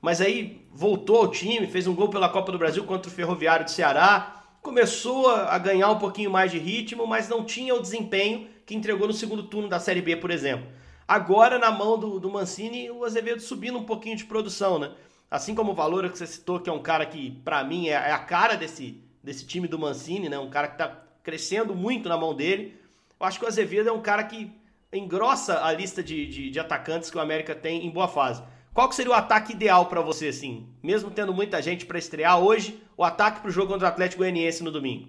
Mas 0.00 0.20
aí 0.20 0.60
voltou 0.74 1.16
ao 1.16 1.28
time, 1.28 1.66
fez 1.66 1.86
um 1.86 1.94
gol 1.94 2.08
pela 2.08 2.28
Copa 2.28 2.52
do 2.52 2.58
Brasil 2.58 2.84
contra 2.84 3.10
o 3.10 3.14
Ferroviário 3.14 3.64
de 3.64 3.70
Ceará. 3.70 4.42
Começou 4.60 5.30
a 5.30 5.56
ganhar 5.56 5.90
um 5.90 5.98
pouquinho 5.98 6.30
mais 6.30 6.50
de 6.50 6.58
ritmo, 6.58 7.06
mas 7.06 7.30
não 7.30 7.44
tinha 7.44 7.74
o 7.74 7.80
desempenho 7.80 8.46
que 8.66 8.74
entregou 8.74 9.06
no 9.06 9.14
segundo 9.14 9.44
turno 9.44 9.70
da 9.70 9.80
Série 9.80 10.02
B, 10.02 10.16
por 10.16 10.30
exemplo. 10.30 10.66
Agora, 11.10 11.58
na 11.58 11.72
mão 11.72 11.98
do, 11.98 12.20
do 12.20 12.30
Mancini, 12.30 12.88
o 12.88 13.04
Azevedo 13.04 13.42
subindo 13.42 13.76
um 13.76 13.82
pouquinho 13.82 14.14
de 14.14 14.24
produção, 14.24 14.78
né? 14.78 14.92
Assim 15.28 15.56
como 15.56 15.72
o 15.72 15.74
Valor 15.74 16.08
que 16.08 16.16
você 16.16 16.24
citou, 16.24 16.60
que 16.60 16.70
é 16.70 16.72
um 16.72 16.80
cara 16.80 17.04
que, 17.04 17.32
para 17.44 17.64
mim, 17.64 17.88
é, 17.88 17.94
é, 17.94 18.12
a 18.12 18.18
cara 18.20 18.54
desse, 18.54 19.02
desse 19.20 19.44
time 19.44 19.66
do 19.66 19.76
Mancini, 19.76 20.28
né? 20.28 20.38
Um 20.38 20.48
cara 20.48 20.68
que 20.68 20.78
tá 20.78 21.02
crescendo 21.24 21.74
muito 21.74 22.08
na 22.08 22.16
mão 22.16 22.32
dele. 22.32 22.80
Eu 23.18 23.26
acho 23.26 23.40
que 23.40 23.44
o 23.44 23.48
Azevedo 23.48 23.88
é 23.88 23.92
um 23.92 24.00
cara 24.00 24.22
que 24.22 24.52
engrossa 24.92 25.64
a 25.64 25.72
lista 25.72 26.00
de, 26.00 26.28
de, 26.28 26.48
de 26.48 26.60
atacantes 26.60 27.10
que 27.10 27.18
o 27.18 27.20
América 27.20 27.56
tem 27.56 27.84
em 27.84 27.90
boa 27.90 28.06
fase. 28.06 28.44
Qual 28.72 28.88
que 28.88 28.94
seria 28.94 29.10
o 29.10 29.16
ataque 29.16 29.52
ideal 29.52 29.86
para 29.86 30.00
você, 30.00 30.28
assim? 30.28 30.68
Mesmo 30.80 31.10
tendo 31.10 31.34
muita 31.34 31.60
gente 31.60 31.86
para 31.86 31.98
estrear 31.98 32.38
hoje, 32.38 32.80
o 32.96 33.02
ataque 33.02 33.40
para 33.40 33.48
o 33.48 33.52
jogo 33.52 33.72
contra 33.72 33.88
o 33.88 33.90
Atlético 33.90 34.20
Goianiense 34.20 34.62
no 34.62 34.70
domingo? 34.70 35.08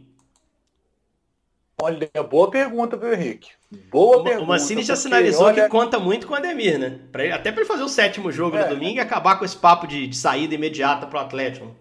Olha, 1.83 2.09
boa 2.29 2.51
pergunta, 2.51 2.95
viu, 2.95 3.11
Henrique? 3.11 3.50
Boa 3.89 4.17
o, 4.17 4.23
pergunta. 4.23 4.43
O 4.43 4.47
Mancini 4.47 4.83
já 4.83 4.95
sinalizou 4.95 5.47
olha... 5.47 5.63
que 5.63 5.69
conta 5.69 5.97
muito 5.97 6.27
com 6.27 6.33
o 6.33 6.38
Ademir, 6.38 6.77
né? 6.77 7.00
Pra 7.11 7.23
ele, 7.23 7.33
até 7.33 7.51
para 7.51 7.61
ele 7.61 7.67
fazer 7.67 7.81
o 7.81 7.89
sétimo 7.89 8.31
jogo 8.31 8.55
é. 8.55 8.63
no 8.63 8.75
domingo 8.75 8.97
e 8.97 9.00
acabar 9.00 9.39
com 9.39 9.43
esse 9.43 9.57
papo 9.57 9.88
de, 9.88 10.05
de 10.05 10.15
saída 10.15 10.53
imediata 10.53 11.07
para 11.07 11.19
o 11.19 11.23
Atlético. 11.23 11.75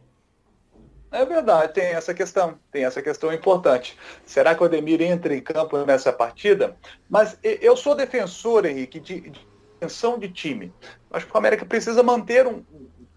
É 1.13 1.23
verdade, 1.27 1.75
tem 1.75 1.85
essa 1.85 2.15
questão, 2.15 2.59
tem 2.73 2.85
essa 2.85 3.03
questão 3.03 3.31
importante. 3.31 3.95
Será 4.25 4.55
que 4.55 4.63
o 4.63 4.65
Ademir 4.65 5.03
entra 5.03 5.35
em 5.35 5.41
campo 5.43 5.77
nessa 5.85 6.11
partida? 6.11 6.75
Mas 7.07 7.37
eu 7.43 7.77
sou 7.77 7.95
defensor, 7.95 8.65
Henrique, 8.65 8.99
de, 8.99 9.21
de 9.21 9.47
tensão 9.79 10.19
de 10.19 10.31
time. 10.31 10.73
Acho 11.11 11.27
que 11.27 11.35
o 11.35 11.39
América 11.39 11.67
precisa 11.67 12.03
manter 12.03 12.47
um, 12.47 12.63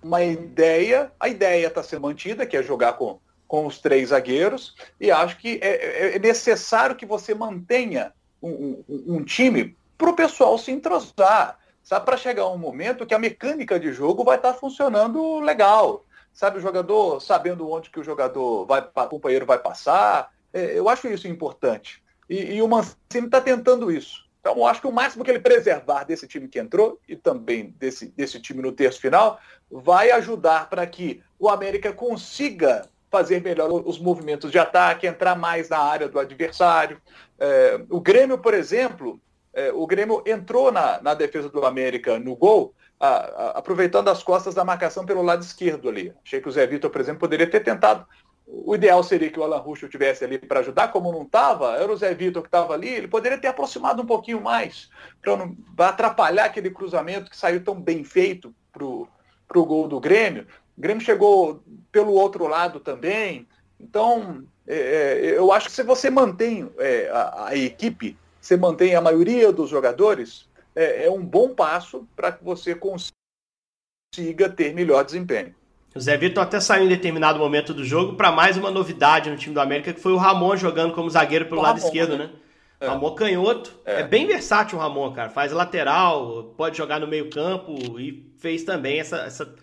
uma 0.04 0.22
ideia, 0.22 1.12
a 1.18 1.30
ideia 1.30 1.68
está 1.68 1.82
sendo 1.82 2.02
mantida, 2.02 2.46
que 2.46 2.58
é 2.58 2.64
jogar 2.64 2.94
com 2.94 3.20
com 3.54 3.68
os 3.68 3.78
três 3.78 4.10
zagueiros, 4.10 4.76
e 5.00 5.12
acho 5.12 5.38
que 5.38 5.60
é, 5.62 6.08
é, 6.08 6.16
é 6.16 6.20
necessário 6.20 6.96
que 6.96 7.06
você 7.06 7.36
mantenha 7.36 8.12
um, 8.42 8.84
um, 8.90 9.04
um 9.18 9.24
time 9.24 9.78
para 9.96 10.10
o 10.10 10.16
pessoal 10.16 10.58
se 10.58 10.72
entrosar, 10.72 11.60
sabe? 11.84 12.04
Para 12.04 12.18
chegar 12.18 12.48
um 12.48 12.58
momento 12.58 13.06
que 13.06 13.14
a 13.14 13.20
mecânica 13.20 13.80
de 13.80 13.94
jogo 13.94 14.24
vai 14.24 14.38
estar 14.38 14.54
tá 14.54 14.60
funcionando 14.60 15.40
legal, 15.40 16.04
sabe? 16.34 16.58
O 16.58 16.62
jogador 16.62 17.22
sabendo 17.22 17.70
onde 17.70 17.92
que 17.92 18.00
o 18.00 18.04
jogador 18.04 18.66
vai, 18.66 18.82
o 18.82 19.08
companheiro 19.08 19.46
vai 19.46 19.60
passar, 19.60 20.32
é, 20.52 20.76
eu 20.76 20.90
acho 20.90 21.08
isso 21.08 21.28
importante. 21.28 22.04
E, 22.28 22.56
e 22.56 22.62
o 22.64 22.68
Mancini 22.68 23.28
está 23.28 23.40
tentando 23.40 23.92
isso. 23.92 24.24
Então, 24.40 24.58
eu 24.58 24.66
acho 24.66 24.82
que 24.82 24.88
o 24.88 24.92
máximo 24.92 25.24
que 25.24 25.30
ele 25.30 25.40
preservar 25.40 26.06
desse 26.06 26.28
time 26.28 26.48
que 26.48 26.60
entrou 26.60 27.00
e 27.08 27.16
também 27.16 27.70
desse, 27.78 28.08
desse 28.08 28.40
time 28.40 28.64
no 28.64 28.72
terço 28.72 29.00
final 29.00 29.40
vai 29.70 30.10
ajudar 30.10 30.72
para 30.72 30.88
que 30.88 31.22
o 31.38 31.48
América 31.48 31.94
consiga 31.94 32.90
fazer 33.14 33.44
melhor 33.44 33.70
os 33.72 34.00
movimentos 34.00 34.52
de 34.52 34.58
ataque, 34.58 35.06
entrar 35.06 35.36
mais 35.36 35.70
na 35.70 35.78
área 35.78 36.10
do 36.10 36.18
adversário. 36.18 37.00
É, 37.38 37.80
o 37.88 38.02
Grêmio, 38.02 38.40
por 38.40 38.56
exemplo, 38.56 39.22
é, 39.54 39.72
o 39.72 39.86
Grêmio 39.86 40.24
entrou 40.26 40.72
na, 40.72 41.00
na 41.00 41.14
defesa 41.14 41.48
do 41.48 41.64
América 41.64 42.18
no 42.18 42.36
gol, 42.36 42.74
a, 43.00 43.08
a, 43.08 43.50
aproveitando 43.60 44.08
as 44.08 44.24
costas 44.24 44.56
da 44.56 44.66
marcação 44.66 45.06
pelo 45.06 45.22
lado 45.22 45.44
esquerdo 45.44 45.90
ali. 45.90 46.12
Achei 46.26 46.42
que 46.42 46.50
o 46.50 46.52
Zé 46.52 46.66
Vitor, 46.66 46.90
por 46.90 47.00
exemplo, 47.00 47.20
poderia 47.20 47.48
ter 47.48 47.60
tentado. 47.60 48.04
O 48.48 48.74
ideal 48.74 49.04
seria 49.04 49.30
que 49.30 49.40
o 49.40 49.44
Alan 49.44 49.60
Ruschel 49.60 49.90
tivesse 49.90 50.26
ali 50.26 50.40
para 50.40 50.62
ajudar, 50.62 50.88
como 50.88 51.12
não 51.12 51.22
estava, 51.22 51.76
era 51.76 51.92
o 51.92 51.96
Zé 51.96 52.16
Vitor 52.16 52.42
que 52.42 52.48
estava 52.48 52.74
ali, 52.74 52.90
ele 52.90 53.08
poderia 53.08 53.38
ter 53.38 53.48
aproximado 53.48 54.02
um 54.02 54.08
pouquinho 54.08 54.42
mais, 54.42 54.90
para 55.22 55.90
atrapalhar 55.90 56.46
aquele 56.46 56.72
cruzamento 56.72 57.30
que 57.30 57.38
saiu 57.38 57.64
tão 57.64 57.80
bem 57.80 58.04
feito 58.04 58.54
para 58.72 58.84
o 58.84 59.66
gol 59.66 59.88
do 59.88 60.00
Grêmio. 60.00 60.48
O 60.78 60.82
Grêmio 60.82 61.04
chegou 61.04 61.64
pelo 61.92 62.14
outro 62.14 62.48
lado 62.48 62.80
também. 62.80 63.48
Então, 63.80 64.44
é, 64.68 64.76
é, 64.76 65.38
eu 65.38 65.52
acho 65.52 65.68
que 65.68 65.74
se 65.74 65.84
você 65.84 66.10
mantém 66.10 66.70
é, 66.78 67.10
a, 67.10 67.48
a, 67.48 67.56
equipe, 67.56 68.18
você 68.40 68.58
mantém 68.58 68.96
a 68.96 69.02
maioria 69.02 69.52
dos 69.52 69.70
jogadores, 69.70 70.48
é, 70.76 71.06
é 71.06 71.12
um 71.12 71.24
bom 71.24 71.54
passo 71.54 72.08
para 72.16 72.32
que 72.32 72.44
você 72.44 72.76
consiga 72.76 74.50
ter 74.50 74.74
melhor 74.74 75.04
desempenho. 75.04 75.54
O 75.96 76.00
Zé 76.00 76.18
Vitor 76.18 76.44
até 76.44 76.60
saiu 76.60 76.86
em 76.86 76.90
determinado 76.90 77.38
momento 77.38 77.72
do 77.72 77.86
jogo 77.86 78.16
para 78.16 78.32
mais 78.32 78.58
uma 78.58 78.72
novidade 78.72 79.30
no 79.30 79.38
time 79.38 79.54
do 79.54 79.62
América, 79.62 79.94
que 79.94 80.02
foi 80.02 80.12
o 80.12 80.18
Ramon 80.18 80.58
jogando 80.58 80.94
como 80.94 81.10
zagueiro 81.10 81.46
pelo 81.46 81.60
o 81.60 81.64
lado 81.64 81.76
Ramon, 81.76 81.88
esquerdo, 81.88 82.18
né? 82.18 82.26
né? 82.26 82.34
É. 82.80 82.88
Ramon 82.88 83.14
canhoto. 83.14 83.80
É. 83.86 84.00
é. 84.00 84.04
bem 84.04 84.26
versátil 84.26 84.80
o 84.80 84.82
Ramon, 84.82 85.14
cara. 85.14 85.30
Faz 85.30 85.52
lateral, 85.52 86.52
pode 86.58 86.78
jogar 86.78 87.00
no 87.00 87.08
meio 87.08 87.30
campo 87.30 88.00
e 88.00 88.34
fez 88.40 88.64
também 88.64 89.00
essa, 89.00 89.18
essa 89.18 89.54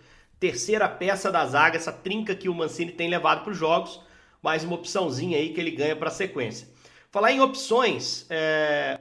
terceira 0.40 0.88
peça 0.88 1.30
da 1.30 1.44
zaga, 1.44 1.76
essa 1.76 1.92
trinca 1.92 2.35
que 2.35 2.49
o 2.49 2.54
Mancini 2.54 2.90
tem 2.90 3.11
levado 3.11 3.44
para 3.44 3.52
os 3.52 3.59
jogos, 3.59 4.00
mais 4.42 4.64
uma 4.64 4.75
opçãozinha 4.75 5.37
aí 5.37 5.52
que 5.52 5.61
ele 5.61 5.70
ganha 5.70 5.94
para 5.94 6.09
a 6.09 6.11
sequência. 6.12 6.66
Falar 7.11 7.30
em 7.30 7.40
opções, 7.40 8.25
é... 8.30 8.99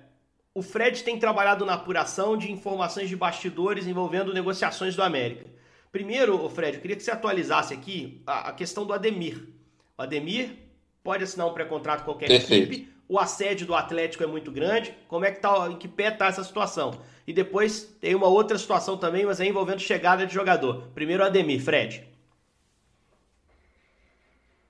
o 0.53 0.61
Fred 0.61 1.01
tem 1.01 1.17
trabalhado 1.17 1.65
na 1.65 1.75
apuração 1.75 2.35
de 2.35 2.51
informações 2.51 3.07
de 3.07 3.15
bastidores 3.15 3.87
envolvendo 3.87 4.33
negociações 4.33 4.95
do 4.95 5.01
América. 5.01 5.45
Primeiro, 5.91 6.47
Fred, 6.49 6.75
eu 6.75 6.81
queria 6.81 6.97
que 6.97 7.03
você 7.03 7.11
atualizasse 7.11 7.73
aqui 7.73 8.21
a, 8.27 8.51
questão 8.51 8.85
do 8.85 8.93
Ademir. 8.93 9.47
O 9.97 10.01
Ademir 10.01 10.51
pode 11.01 11.23
assinar 11.23 11.47
um 11.47 11.53
pré-contrato 11.53 11.99
com 11.99 12.11
qualquer 12.11 12.27
Perfeito. 12.27 12.73
equipe, 12.73 12.93
o 13.09 13.17
assédio 13.17 13.65
do 13.65 13.73
Atlético 13.73 14.23
é 14.23 14.27
muito 14.27 14.51
grande. 14.51 14.93
Como 15.07 15.25
é 15.25 15.31
que 15.31 15.41
tá, 15.41 15.67
em 15.67 15.75
que 15.75 15.87
pé 15.87 16.09
está 16.09 16.27
essa 16.27 16.43
situação? 16.43 17.01
E 17.25 17.33
depois 17.33 17.95
tem 17.99 18.13
uma 18.13 18.27
outra 18.27 18.55
situação 18.57 18.95
também, 18.97 19.25
mas 19.25 19.39
é 19.39 19.47
envolvendo 19.47 19.79
chegada 19.79 20.27
de 20.27 20.33
jogador. 20.33 20.83
Primeiro 20.93 21.25
Ademir, 21.25 21.59
Fred. 21.59 22.07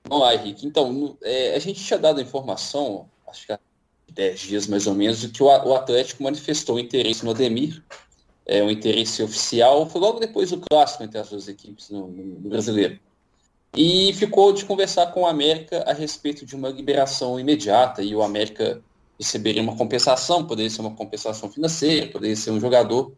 Vamos 0.04 0.24
lá, 0.24 0.34
Henrique. 0.34 0.66
Então, 0.66 1.18
é, 1.22 1.54
a 1.54 1.58
gente 1.58 1.84
tinha 1.84 1.98
dado 1.98 2.18
a 2.18 2.22
informação, 2.22 3.08
acho 3.28 3.46
que 3.46 3.52
há 3.52 3.60
10 4.10 4.40
dias 4.40 4.66
mais 4.66 4.86
ou 4.86 4.94
menos, 4.94 5.20
de 5.20 5.28
que 5.28 5.42
o, 5.42 5.46
o 5.46 5.74
Atlético 5.76 6.22
manifestou 6.22 6.78
interesse 6.78 7.22
no 7.24 7.32
Ademir. 7.32 7.84
É 8.46 8.62
um 8.62 8.70
interesse 8.70 9.22
oficial. 9.22 9.88
Foi 9.88 10.00
logo 10.00 10.18
depois 10.18 10.50
do 10.50 10.60
clássico 10.60 11.04
entre 11.04 11.18
as 11.18 11.28
duas 11.28 11.46
equipes 11.46 11.90
no, 11.90 12.08
no, 12.08 12.24
no 12.40 12.48
brasileiro. 12.48 12.98
E 13.74 14.12
ficou 14.14 14.52
de 14.52 14.64
conversar 14.64 15.06
com 15.08 15.22
o 15.22 15.26
América 15.26 15.84
a 15.86 15.92
respeito 15.92 16.44
de 16.44 16.56
uma 16.56 16.68
liberação 16.68 17.38
imediata 17.38 18.02
e 18.02 18.14
o 18.14 18.22
América 18.22 18.82
receberia 19.18 19.62
uma 19.62 19.76
compensação, 19.76 20.46
poderia 20.46 20.70
ser 20.70 20.80
uma 20.80 20.94
compensação 20.94 21.50
financeira, 21.50 22.06
poderia 22.08 22.34
ser 22.34 22.50
um 22.50 22.60
jogador, 22.60 23.12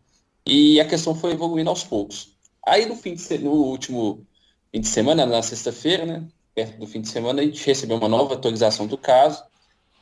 e 0.45 0.81
a 0.81 0.85
questão 0.85 1.15
foi 1.15 1.33
evoluindo 1.33 1.71
aos 1.71 1.85
poucos. 1.85 2.37
Aí 2.67 2.87
no 2.87 2.97
fim 2.97 3.15
de, 3.15 3.39
no 3.39 3.53
último 3.53 4.27
fim 4.71 4.81
de 4.81 4.89
semana, 4.89 5.25
na 5.25 5.43
sexta-feira, 5.43 6.05
né, 6.05 6.27
perto 6.55 6.79
do 6.79 6.87
fim 6.87 7.01
de 7.01 7.09
semana, 7.09 7.41
a 7.41 7.45
gente 7.45 7.65
recebeu 7.65 7.97
uma 7.97 8.09
nova 8.09 8.35
atualização 8.35 8.87
do 8.87 8.99
caso. 8.99 9.43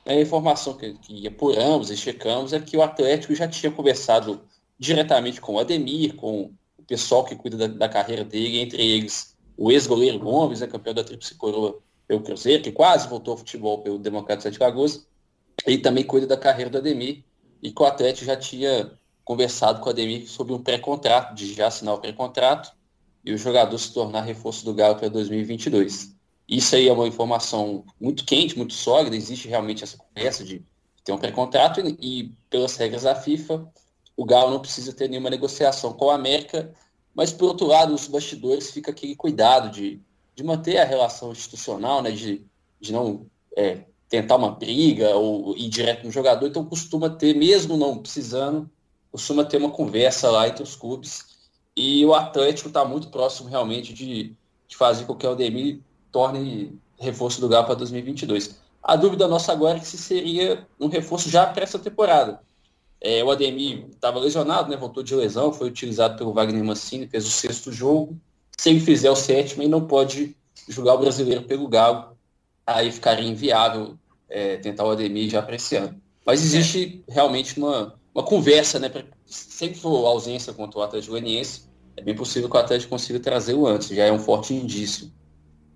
A 0.07 0.15
informação 0.15 0.75
que, 0.75 0.95
que 0.95 1.27
apuramos 1.27 1.91
e 1.91 1.97
checamos 1.97 2.53
é 2.53 2.61
que 2.61 2.77
o 2.77 2.83
Atlético 2.83 3.35
já 3.35 3.47
tinha 3.47 3.71
conversado 3.71 4.41
diretamente 4.79 5.41
com 5.41 5.55
o 5.55 5.59
Ademir, 5.59 6.17
com 6.17 6.51
o 6.79 6.83
pessoal 6.83 7.25
que 7.25 7.37
cuida 7.37 7.57
da, 7.57 7.67
da 7.67 7.89
carreira 7.89 8.25
dele, 8.25 8.59
entre 8.59 8.83
eles 8.83 9.37
o 9.61 9.71
ex-goleiro 9.71 10.19
Gomes, 10.19 10.61
né, 10.61 10.67
campeão 10.67 10.95
da 10.95 11.05
Tríplice 11.05 11.35
Coroa 11.35 11.79
pelo 12.09 12.23
Cruzeiro, 12.23 12.63
que 12.63 12.73
quase 12.73 13.07
voltou 13.07 13.33
ao 13.33 13.39
futebol 13.39 13.83
pelo 13.83 13.99
Democrata 13.99 14.51
de 14.51 14.59
Lagoas, 14.59 15.07
e 15.67 15.77
também 15.77 16.03
cuida 16.03 16.27
da 16.27 16.35
carreira 16.35 16.71
do 16.71 16.79
Ademir, 16.79 17.23
e 17.63 17.71
que 17.71 17.83
o 17.83 17.85
Atlético 17.85 18.25
já 18.25 18.35
tinha 18.35 18.91
conversado 19.23 19.81
com 19.81 19.89
o 19.89 19.91
Ademir 19.91 20.27
sobre 20.27 20.55
um 20.55 20.63
pré-contrato, 20.63 21.35
de 21.35 21.53
já 21.53 21.67
assinar 21.67 21.95
o 21.95 21.99
pré-contrato, 21.99 22.73
e 23.23 23.35
o 23.35 23.37
jogador 23.37 23.77
se 23.77 23.93
tornar 23.93 24.23
reforço 24.23 24.65
do 24.65 24.73
Galo 24.73 24.97
para 24.97 25.11
2022. 25.11 26.17
Isso 26.49 26.75
aí 26.75 26.89
é 26.89 26.93
uma 26.93 27.07
informação 27.07 27.85
muito 28.01 28.25
quente, 28.25 28.57
muito 28.57 28.73
sólida, 28.73 29.15
existe 29.15 29.47
realmente 29.47 29.85
essa 29.85 29.99
conversa 29.99 30.43
de 30.43 30.65
ter 31.05 31.13
um 31.13 31.19
pré-contrato, 31.19 31.83
e, 31.83 31.99
e 32.01 32.35
pelas 32.49 32.79
regras 32.79 33.03
da 33.03 33.15
FIFA, 33.15 33.71
o 34.17 34.25
Galo 34.25 34.53
não 34.53 34.61
precisa 34.61 34.95
ter 34.95 35.07
nenhuma 35.07 35.29
negociação 35.29 35.93
com 35.93 36.09
a 36.09 36.15
América, 36.15 36.73
mas 37.15 37.33
por 37.33 37.47
outro 37.47 37.67
lado, 37.67 37.95
os 37.95 38.07
bastidores 38.07 38.71
fica 38.71 38.91
aquele 38.91 39.17
cuidado 39.17 39.71
de, 39.71 40.01
de 40.35 40.45
manter 40.45 40.79
a 40.79 40.85
relação 40.85 41.33
institucional, 41.33 42.03
né, 42.03 42.11
de, 42.11 42.45
de 42.81 42.93
não 42.93 43.27
é, 43.57 43.85
tentar 44.09 44.37
uma 44.37 44.51
briga 44.51 45.15
ou 45.17 45.57
ir 45.57 45.69
direto 45.69 46.05
no 46.05 46.11
jogador, 46.11 46.47
então 46.47 46.65
costuma 46.65 47.09
ter, 47.11 47.35
mesmo 47.35 47.77
não 47.77 47.99
precisando, 47.99 48.71
costuma 49.11 49.45
ter 49.45 49.57
uma 49.57 49.71
conversa 49.71 50.31
lá 50.31 50.49
entre 50.49 50.63
os 50.63 50.75
clubes. 50.75 51.39
E 51.77 52.05
o 52.05 52.15
Atlético 52.15 52.69
está 52.69 52.85
muito 52.85 53.09
próximo 53.09 53.49
realmente 53.49 53.93
de, 53.93 54.35
de 54.67 54.77
fazer 54.77 55.05
com 55.05 55.15
que 55.15 55.27
o 55.27 55.31
Aldemir 55.31 55.81
torne 56.11 56.79
reforço 56.99 57.41
do 57.41 57.49
Galo 57.49 57.67
para 57.67 57.77
2022. 57.77 58.61
A 58.83 58.97
dúvida 58.97 59.29
nossa 59.29 59.53
agora 59.53 59.79
é 59.79 59.83
se 59.83 59.99
seria 59.99 60.67
um 60.79 60.89
reforço 60.89 61.29
já 61.29 61.47
para 61.47 61.63
essa 61.63 61.79
temporada. 61.79 62.41
É, 63.01 63.25
o 63.25 63.31
Ademir 63.31 63.87
estava 63.91 64.19
lesionado, 64.19 64.71
né, 64.71 64.77
voltou 64.77 65.03
de 65.03 65.15
lesão, 65.15 65.53
foi 65.53 65.69
utilizado 65.69 66.19
pelo 66.19 66.35
Wagner 66.35 66.63
Mancini, 66.63 67.09
fez 67.09 67.27
o 67.27 67.31
sexto 67.31 67.73
jogo. 67.73 68.19
Se 68.59 68.69
ele 68.69 68.81
fizer 68.81 69.11
o 69.11 69.17
sétimo, 69.17 69.63
ele 69.63 69.71
não 69.71 69.87
pode 69.87 70.37
jogar 70.69 70.95
o 70.95 70.99
brasileiro 70.99 71.43
pelo 71.45 71.67
Galo. 71.67 72.17
Aí 72.67 72.93
ficaria 72.93 73.27
inviável 73.27 73.97
é, 74.29 74.59
tentar 74.59 74.85
o 74.85 74.91
Ademir 74.91 75.31
já 75.31 75.41
para 75.41 75.57
esse 75.57 75.77
ano. 75.77 76.01
Mas 76.27 76.45
existe 76.45 77.03
é. 77.09 77.13
realmente 77.13 77.59
uma, 77.59 77.95
uma 78.15 78.23
conversa, 78.23 78.79
né? 78.79 78.89
Pra, 78.91 79.03
sempre 79.25 79.79
for 79.79 80.07
ausência 80.07 80.53
contra 80.53 80.79
o 80.79 80.83
Atlético 80.83 81.13
Goianiense, 81.13 81.71
é 81.97 82.03
bem 82.03 82.15
possível 82.15 82.49
que 82.49 82.57
o 82.57 82.61
Atlético 82.61 82.91
consiga 82.91 83.19
trazê-lo 83.19 83.67
antes, 83.67 83.89
já 83.89 84.05
é 84.05 84.13
um 84.13 84.19
forte 84.19 84.53
indício. 84.55 85.11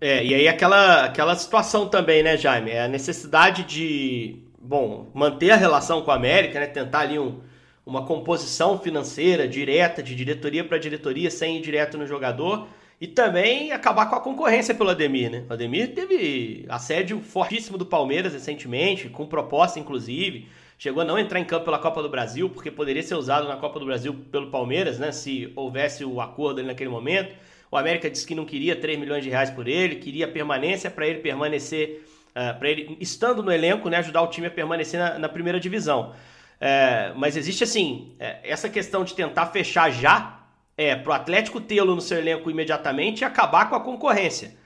É, 0.00 0.24
e 0.24 0.34
aí 0.34 0.48
aquela, 0.48 1.04
aquela 1.04 1.34
situação 1.34 1.88
também, 1.88 2.22
né, 2.22 2.36
Jaime? 2.36 2.70
É 2.70 2.84
a 2.84 2.88
necessidade 2.88 3.64
de, 3.64 4.43
bom, 4.64 5.10
manter 5.12 5.50
a 5.50 5.56
relação 5.56 6.02
com 6.02 6.10
a 6.10 6.14
América, 6.14 6.58
né? 6.58 6.66
Tentar 6.66 7.00
ali 7.00 7.18
um, 7.18 7.40
uma 7.84 8.06
composição 8.06 8.78
financeira 8.78 9.46
direta, 9.46 10.02
de 10.02 10.14
diretoria 10.14 10.64
para 10.64 10.78
diretoria, 10.78 11.30
sem 11.30 11.58
ir 11.58 11.60
direto 11.60 11.98
no 11.98 12.06
jogador 12.06 12.66
e 13.00 13.06
também 13.06 13.72
acabar 13.72 14.06
com 14.06 14.16
a 14.16 14.20
concorrência 14.20 14.74
pelo 14.74 14.90
Ademir, 14.90 15.30
né? 15.30 15.44
O 15.48 15.52
Ademir 15.52 15.94
teve 15.94 16.64
assédio 16.68 17.20
fortíssimo 17.20 17.76
do 17.76 17.84
Palmeiras 17.84 18.32
recentemente, 18.32 19.08
com 19.08 19.26
proposta 19.26 19.78
inclusive. 19.78 20.48
Chegou 20.78 21.02
a 21.02 21.04
não 21.04 21.18
entrar 21.18 21.38
em 21.38 21.44
campo 21.44 21.66
pela 21.66 21.78
Copa 21.78 22.02
do 22.02 22.08
Brasil, 22.08 22.48
porque 22.48 22.70
poderia 22.70 23.02
ser 23.02 23.14
usado 23.14 23.46
na 23.46 23.56
Copa 23.56 23.78
do 23.78 23.86
Brasil 23.86 24.14
pelo 24.30 24.50
Palmeiras, 24.50 24.98
né? 24.98 25.12
Se 25.12 25.52
houvesse 25.54 26.04
o 26.04 26.20
acordo 26.20 26.60
ali 26.60 26.68
naquele 26.68 26.90
momento. 26.90 27.34
O 27.70 27.76
América 27.76 28.08
disse 28.08 28.26
que 28.26 28.34
não 28.34 28.44
queria 28.44 28.76
3 28.76 28.98
milhões 28.98 29.22
de 29.22 29.28
reais 29.28 29.50
por 29.50 29.66
ele, 29.66 29.96
queria 29.96 30.28
permanência 30.28 30.90
para 30.90 31.06
ele 31.06 31.18
permanecer, 31.18 32.04
uh, 32.34 32.38
eh, 32.38 32.52
para 32.52 32.68
ele, 32.68 32.96
estando 33.00 33.42
no 33.42 33.52
elenco, 33.52 33.88
né, 33.88 33.98
ajudar 33.98 34.22
o 34.22 34.28
time 34.28 34.46
a 34.46 34.50
permanecer 34.50 34.98
na, 34.98 35.18
na 35.18 35.28
primeira 35.28 35.60
divisão. 35.60 36.14
É, 36.60 37.12
mas 37.16 37.36
existe 37.36 37.64
assim, 37.64 38.16
é, 38.18 38.38
essa 38.42 38.68
questão 38.68 39.04
de 39.04 39.14
tentar 39.14 39.46
fechar 39.46 39.90
já 39.90 40.40
é 40.76 40.96
pro 40.96 41.12
Atlético 41.12 41.60
tê-lo 41.60 41.94
no 41.94 42.00
seu 42.00 42.18
elenco 42.18 42.50
imediatamente 42.50 43.20
e 43.20 43.24
acabar 43.24 43.68
com 43.68 43.76
a 43.76 43.80
concorrência. 43.80 44.56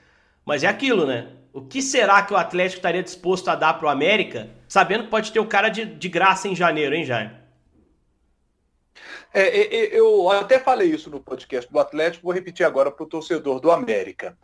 Mas 0.45 0.63
é 0.63 0.67
aquilo, 0.67 1.05
né? 1.05 1.27
O 1.51 1.61
que 1.61 1.81
será 1.81 2.21
que 2.21 2.33
o 2.33 2.37
Atlético 2.37 2.77
estaria 2.77 3.03
disposto 3.03 3.49
a 3.49 3.55
dar 3.55 3.73
pro 3.73 3.89
América, 3.89 4.49
sabendo 4.67 5.03
que 5.03 5.09
pode 5.09 5.31
ter 5.31 5.39
o 5.39 5.45
cara 5.45 5.69
de, 5.69 5.85
de 5.85 6.09
graça 6.09 6.47
em 6.47 6.55
janeiro, 6.55 6.95
hein, 6.95 7.03
Jaime? 7.03 7.31
É, 9.33 9.41
é, 9.41 9.75
é 9.75 9.99
eu 9.99 10.29
até 10.31 10.57
falei 10.57 10.89
isso 10.89 11.09
no 11.09 11.19
podcast 11.19 11.71
do 11.71 11.79
Atlético, 11.79 12.25
vou 12.25 12.33
repetir 12.33 12.65
agora 12.65 12.91
para 12.91 13.03
o 13.03 13.07
torcedor 13.07 13.59
do 13.59 13.71
América. 13.71 14.37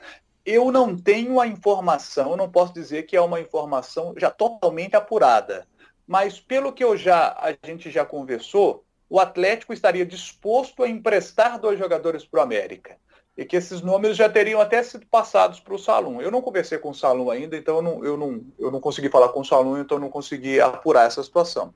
Eu 0.46 0.72
não 0.72 0.96
tenho 0.96 1.40
a 1.40 1.48
informação, 1.48 2.38
não 2.38 2.50
posso 2.50 2.74
dizer 2.74 3.04
que 3.04 3.16
é 3.16 3.22
uma 3.22 3.40
informação 3.40 4.14
já 4.16 4.30
totalmente 4.30 4.96
apurada, 4.96 5.68
mas 6.06 6.40
pelo 6.40 6.72
que 6.72 6.84
eu 6.84 6.96
já 6.96 7.36
a 7.40 7.68
gente 7.68 7.90
já 7.90 8.06
conversou, 8.06 8.86
o 9.10 9.20
Atlético 9.20 9.74
estaria 9.74 10.06
disposto 10.06 10.84
a 10.84 10.90
emprestar 10.90 11.60
dois 11.60 11.80
jogadores 11.80 12.26
para 12.26 12.40
o 12.40 12.44
América. 12.44 12.98
E 13.38 13.44
que 13.44 13.58
esses 13.58 13.82
nomes 13.82 14.16
já 14.16 14.30
teriam 14.30 14.62
até 14.62 14.82
sido 14.82 15.06
passados 15.08 15.60
para 15.60 15.74
o 15.74 15.80
Salum. 15.80 16.22
Eu 16.22 16.32
não 16.32 16.42
conversei 16.42 16.78
com 16.78 16.92
o 16.92 16.96
Salum 16.96 17.30
ainda, 17.30 17.58
então 17.58 17.78
eu 17.78 17.82
não, 17.82 18.06
eu, 18.06 18.18
não, 18.18 18.46
eu 18.58 18.72
não 18.72 18.80
consegui 18.80 19.10
falar 19.10 19.30
com 19.30 19.42
o 19.42 19.46
Salum, 19.46 19.78
então 19.78 19.98
eu 19.98 20.02
não 20.02 20.10
consegui 20.10 20.62
apurar 20.62 21.06
essa 21.06 21.22
situação. 21.22 21.74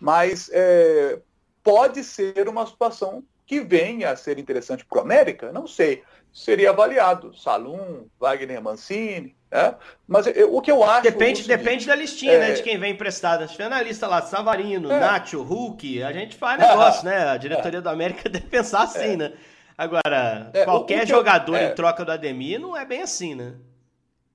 Mas 0.00 0.48
é, 0.52 1.20
pode 1.62 2.02
ser 2.02 2.48
uma 2.48 2.66
situação 2.66 3.22
que 3.46 3.60
venha 3.60 4.10
a 4.10 4.16
ser 4.16 4.38
interessante 4.38 4.84
para 4.84 4.98
o 4.98 5.02
América, 5.02 5.52
não 5.52 5.66
sei. 5.66 6.02
Seria 6.34 6.70
avaliado. 6.70 7.32
Salum, 7.38 8.08
Wagner 8.18 8.60
Mancini, 8.60 9.36
é, 9.54 9.72
mas 10.04 10.26
eu, 10.26 10.52
o 10.52 10.60
que 10.60 10.72
eu 10.72 10.82
acho. 10.82 11.04
Depende, 11.04 11.42
seguinte, 11.42 11.56
depende 11.56 11.86
da 11.86 11.94
listinha, 11.94 12.40
né, 12.40 12.46
é... 12.46 12.48
né? 12.48 12.54
De 12.54 12.62
quem 12.64 12.76
vem 12.76 12.92
emprestado. 12.92 13.46
Se 13.46 13.52
tiver 13.52 13.68
na 13.68 13.80
lista 13.80 14.08
lá, 14.08 14.20
Savarino, 14.20 14.90
é. 14.90 14.98
Nacho, 14.98 15.40
Hulk, 15.44 16.02
a 16.02 16.12
gente 16.12 16.36
faz 16.36 16.58
negócio, 16.58 17.04
né? 17.04 17.28
A 17.28 17.36
diretoria 17.36 17.80
do 17.80 17.88
América 17.88 18.28
deve 18.28 18.48
pensar 18.48 18.82
assim, 18.82 19.12
é. 19.12 19.16
né? 19.16 19.32
Agora, 19.78 20.50
é, 20.52 20.64
qualquer 20.64 21.06
jogador 21.06 21.56
eu, 21.56 21.68
em 21.68 21.74
troca 21.76 22.04
do 22.04 22.10
Ademir 22.10 22.58
não 22.58 22.76
é 22.76 22.84
bem 22.84 23.02
assim, 23.02 23.36
né? 23.36 23.54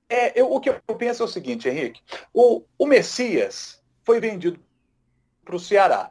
É, 0.08 0.40
eu, 0.40 0.50
o 0.50 0.58
que 0.58 0.70
eu 0.70 0.80
penso 0.96 1.22
é 1.22 1.26
o 1.26 1.28
seguinte, 1.28 1.68
Henrique. 1.68 2.00
O, 2.32 2.62
o 2.78 2.86
Messias 2.86 3.78
foi 4.04 4.20
vendido 4.20 4.58
para 5.44 5.54
o 5.54 5.60
Ceará. 5.60 6.10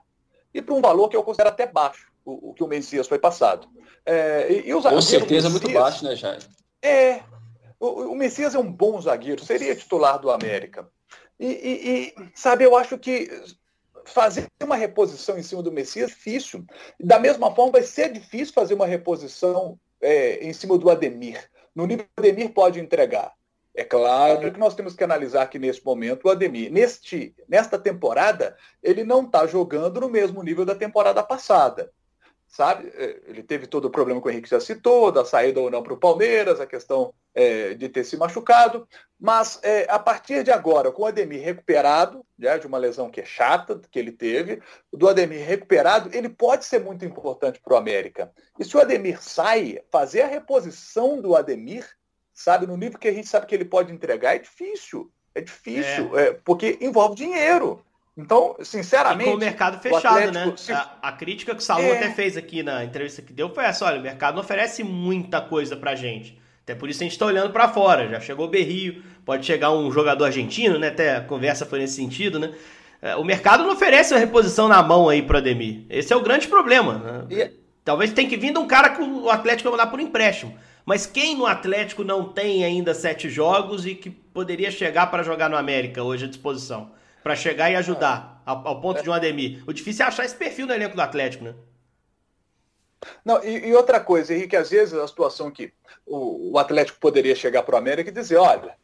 E 0.53 0.61
por 0.61 0.77
um 0.77 0.81
valor 0.81 1.09
que 1.09 1.15
eu 1.15 1.23
considero 1.23 1.49
até 1.49 1.65
baixo, 1.65 2.11
o, 2.23 2.51
o 2.51 2.53
que 2.53 2.63
o 2.63 2.67
Messias 2.67 3.07
foi 3.07 3.17
passado. 3.17 3.67
É, 4.09 4.51
e, 4.51 4.69
e 4.71 4.73
Com 4.73 5.01
certeza 5.01 5.49
Messias, 5.49 5.51
muito 5.51 5.71
baixo, 5.71 6.03
né, 6.03 6.15
Jair? 6.15 6.41
É, 6.81 7.21
o, 7.79 8.11
o 8.11 8.15
Messias 8.15 8.55
é 8.55 8.59
um 8.59 8.71
bom 8.71 8.99
zagueiro, 8.99 9.45
seria 9.45 9.75
titular 9.75 10.17
do 10.17 10.31
América. 10.31 10.89
E, 11.39 11.45
e, 11.45 11.89
e, 12.07 12.29
sabe, 12.33 12.63
eu 12.63 12.75
acho 12.75 12.97
que 12.97 13.29
fazer 14.05 14.47
uma 14.63 14.75
reposição 14.75 15.37
em 15.37 15.43
cima 15.43 15.61
do 15.61 15.71
Messias 15.71 16.09
é 16.09 16.13
difícil. 16.15 16.65
Da 16.99 17.19
mesma 17.19 17.53
forma, 17.53 17.73
vai 17.73 17.83
ser 17.83 18.11
difícil 18.11 18.51
fazer 18.51 18.73
uma 18.73 18.87
reposição 18.87 19.79
é, 20.01 20.43
em 20.43 20.53
cima 20.53 20.75
do 20.75 20.89
Ademir. 20.89 21.47
No 21.75 21.85
nível 21.85 22.05
que 22.05 22.23
o 22.23 22.25
Ademir 22.25 22.49
pode 22.51 22.79
entregar. 22.79 23.31
É 23.75 23.83
claro 23.83 24.51
que 24.51 24.59
nós 24.59 24.73
temos 24.73 24.95
que 24.95 25.03
analisar 25.03 25.45
que 25.47 25.59
nesse 25.59 25.85
momento 25.85 26.25
o 26.25 26.31
Ademir, 26.31 26.71
neste, 26.71 27.35
nesta 27.47 27.77
temporada, 27.77 28.57
ele 28.81 29.03
não 29.03 29.23
está 29.23 29.45
jogando 29.45 30.01
no 30.01 30.09
mesmo 30.09 30.41
nível 30.41 30.65
da 30.65 30.73
temporada 30.73 31.21
passada 31.21 31.91
sabe? 32.49 32.91
É, 32.95 33.21
ele 33.27 33.43
teve 33.43 33.67
todo 33.67 33.85
o 33.85 33.89
problema 33.91 34.19
que 34.19 34.27
o 34.27 34.31
Henrique 34.31 34.49
já 34.49 34.59
citou, 34.59 35.11
da 35.11 35.23
saída 35.23 35.61
ou 35.61 35.69
não 35.69 35.83
para 35.83 35.93
o 35.93 35.97
Palmeiras, 35.97 36.59
a 36.59 36.65
questão 36.65 37.13
é, 37.33 37.75
de 37.75 37.87
ter 37.87 38.03
se 38.03 38.17
machucado, 38.17 38.87
mas 39.19 39.59
é, 39.61 39.85
a 39.89 39.99
partir 39.99 40.43
de 40.43 40.51
agora, 40.51 40.91
com 40.91 41.03
o 41.03 41.05
Ademir 41.05 41.41
recuperado, 41.41 42.25
né, 42.37 42.57
de 42.57 42.65
uma 42.65 42.77
lesão 42.77 43.09
que 43.09 43.21
é 43.21 43.25
chata, 43.25 43.79
que 43.89 43.99
ele 43.99 44.11
teve, 44.11 44.61
do 44.91 45.07
Ademir 45.07 45.45
recuperado, 45.45 46.09
ele 46.11 46.27
pode 46.27 46.65
ser 46.65 46.79
muito 46.79 47.05
importante 47.05 47.61
para 47.61 47.75
o 47.75 47.77
América. 47.77 48.31
E 48.57 48.65
se 48.65 48.75
o 48.75 48.81
Ademir 48.81 49.21
sai, 49.21 49.79
fazer 49.91 50.23
a 50.23 50.27
reposição 50.27 51.21
do 51.21 51.35
Ademir, 51.35 51.87
sabe, 52.33 52.65
no 52.65 52.75
nível 52.75 52.97
que 52.97 53.07
a 53.07 53.13
gente 53.13 53.29
sabe 53.29 53.45
que 53.45 53.53
ele 53.53 53.65
pode 53.65 53.93
entregar, 53.93 54.35
é 54.35 54.39
difícil. 54.39 55.11
É 55.35 55.41
difícil, 55.41 56.17
é. 56.17 56.29
É, 56.29 56.33
porque 56.33 56.79
envolve 56.81 57.15
dinheiro. 57.15 57.85
Então, 58.19 58.57
sinceramente. 58.61 59.29
E 59.29 59.31
com 59.31 59.37
o 59.37 59.39
mercado 59.39 59.79
fechado, 59.79 60.27
o 60.27 60.31
né? 60.31 60.53
Se... 60.57 60.73
A, 60.73 60.91
a, 61.01 61.11
crítica 61.13 61.55
que 61.55 61.61
o 61.61 61.63
Salom 61.63 61.83
é... 61.83 61.95
até 61.95 62.09
fez 62.11 62.35
aqui 62.35 62.61
na 62.61 62.83
entrevista 62.83 63.21
que 63.21 63.31
deu 63.31 63.49
foi 63.49 63.63
essa: 63.63 63.85
olha, 63.85 63.97
o 63.97 64.03
mercado 64.03 64.35
não 64.35 64.41
oferece 64.41 64.83
muita 64.83 65.39
coisa 65.39 65.77
pra 65.77 65.95
gente. 65.95 66.37
Até 66.63 66.75
por 66.75 66.89
isso 66.89 67.01
a 67.01 67.05
gente 67.05 67.13
está 67.13 67.25
olhando 67.25 67.51
para 67.53 67.69
fora. 67.69 68.09
Já 68.09 68.19
chegou 68.19 68.45
o 68.45 68.49
Berrio, 68.49 69.01
pode 69.25 69.45
chegar 69.45 69.71
um 69.71 69.89
jogador 69.89 70.25
argentino, 70.25 70.77
né? 70.77 70.89
Até 70.89 71.15
a 71.15 71.21
conversa 71.21 71.65
foi 71.65 71.79
nesse 71.79 71.95
sentido, 71.95 72.37
né? 72.37 72.51
É, 73.01 73.15
o 73.15 73.23
mercado 73.23 73.63
não 73.63 73.71
oferece 73.71 74.13
uma 74.13 74.19
reposição 74.19 74.67
na 74.67 74.83
mão 74.83 75.07
aí 75.07 75.21
pro 75.21 75.37
Ademir. 75.37 75.85
Esse 75.89 76.11
é 76.11 76.15
o 76.15 76.21
grande 76.21 76.49
problema. 76.49 76.97
Né? 76.97 77.25
E... 77.29 77.51
Talvez 77.85 78.11
tenha 78.11 78.27
que 78.27 78.35
vir 78.35 78.51
de 78.51 78.59
um 78.59 78.67
cara 78.67 78.89
que 78.89 79.01
o 79.01 79.29
Atlético 79.29 79.69
vai 79.69 79.79
mandar 79.79 79.89
por 79.89 80.01
empréstimo. 80.01 80.53
Mas 80.85 81.05
quem 81.05 81.37
no 81.37 81.45
Atlético 81.45 82.03
não 82.03 82.25
tem 82.25 82.65
ainda 82.65 82.93
sete 82.93 83.29
jogos 83.29 83.85
e 83.85 83.95
que 83.95 84.09
poderia 84.09 84.69
chegar 84.69 85.07
para 85.07 85.23
jogar 85.23 85.49
no 85.49 85.55
América 85.55 86.03
hoje 86.03 86.25
à 86.25 86.27
disposição? 86.27 86.91
Para 87.23 87.35
chegar 87.35 87.69
e 87.69 87.75
ajudar, 87.75 88.41
ao, 88.45 88.81
ponto 88.81 89.03
de 89.03 89.09
um 89.09 89.13
Ademir. 89.13 89.63
O 89.67 89.73
difícil 89.73 90.05
é 90.05 90.07
achar 90.07 90.25
esse 90.25 90.35
perfil 90.35 90.65
no 90.65 90.73
elenco 90.73 90.95
do 90.95 91.01
Atlético, 91.01 91.43
né? 91.43 91.55
Não, 93.23 93.43
e, 93.43 93.67
e, 93.67 93.75
outra 93.75 93.99
coisa, 93.99 94.33
Henrique, 94.33 94.55
às 94.55 94.69
vezes 94.69 94.93
a 94.93 95.07
situação 95.07 95.51
que 95.51 95.73
o, 96.05 96.51
o 96.53 96.59
Atlético 96.59 96.99
poderia 96.99 97.35
chegar 97.35 97.63
para 97.63 97.75
o 97.75 97.77
América 97.77 98.09
e 98.09 98.13
dizer, 98.13 98.37
olha, 98.37 98.75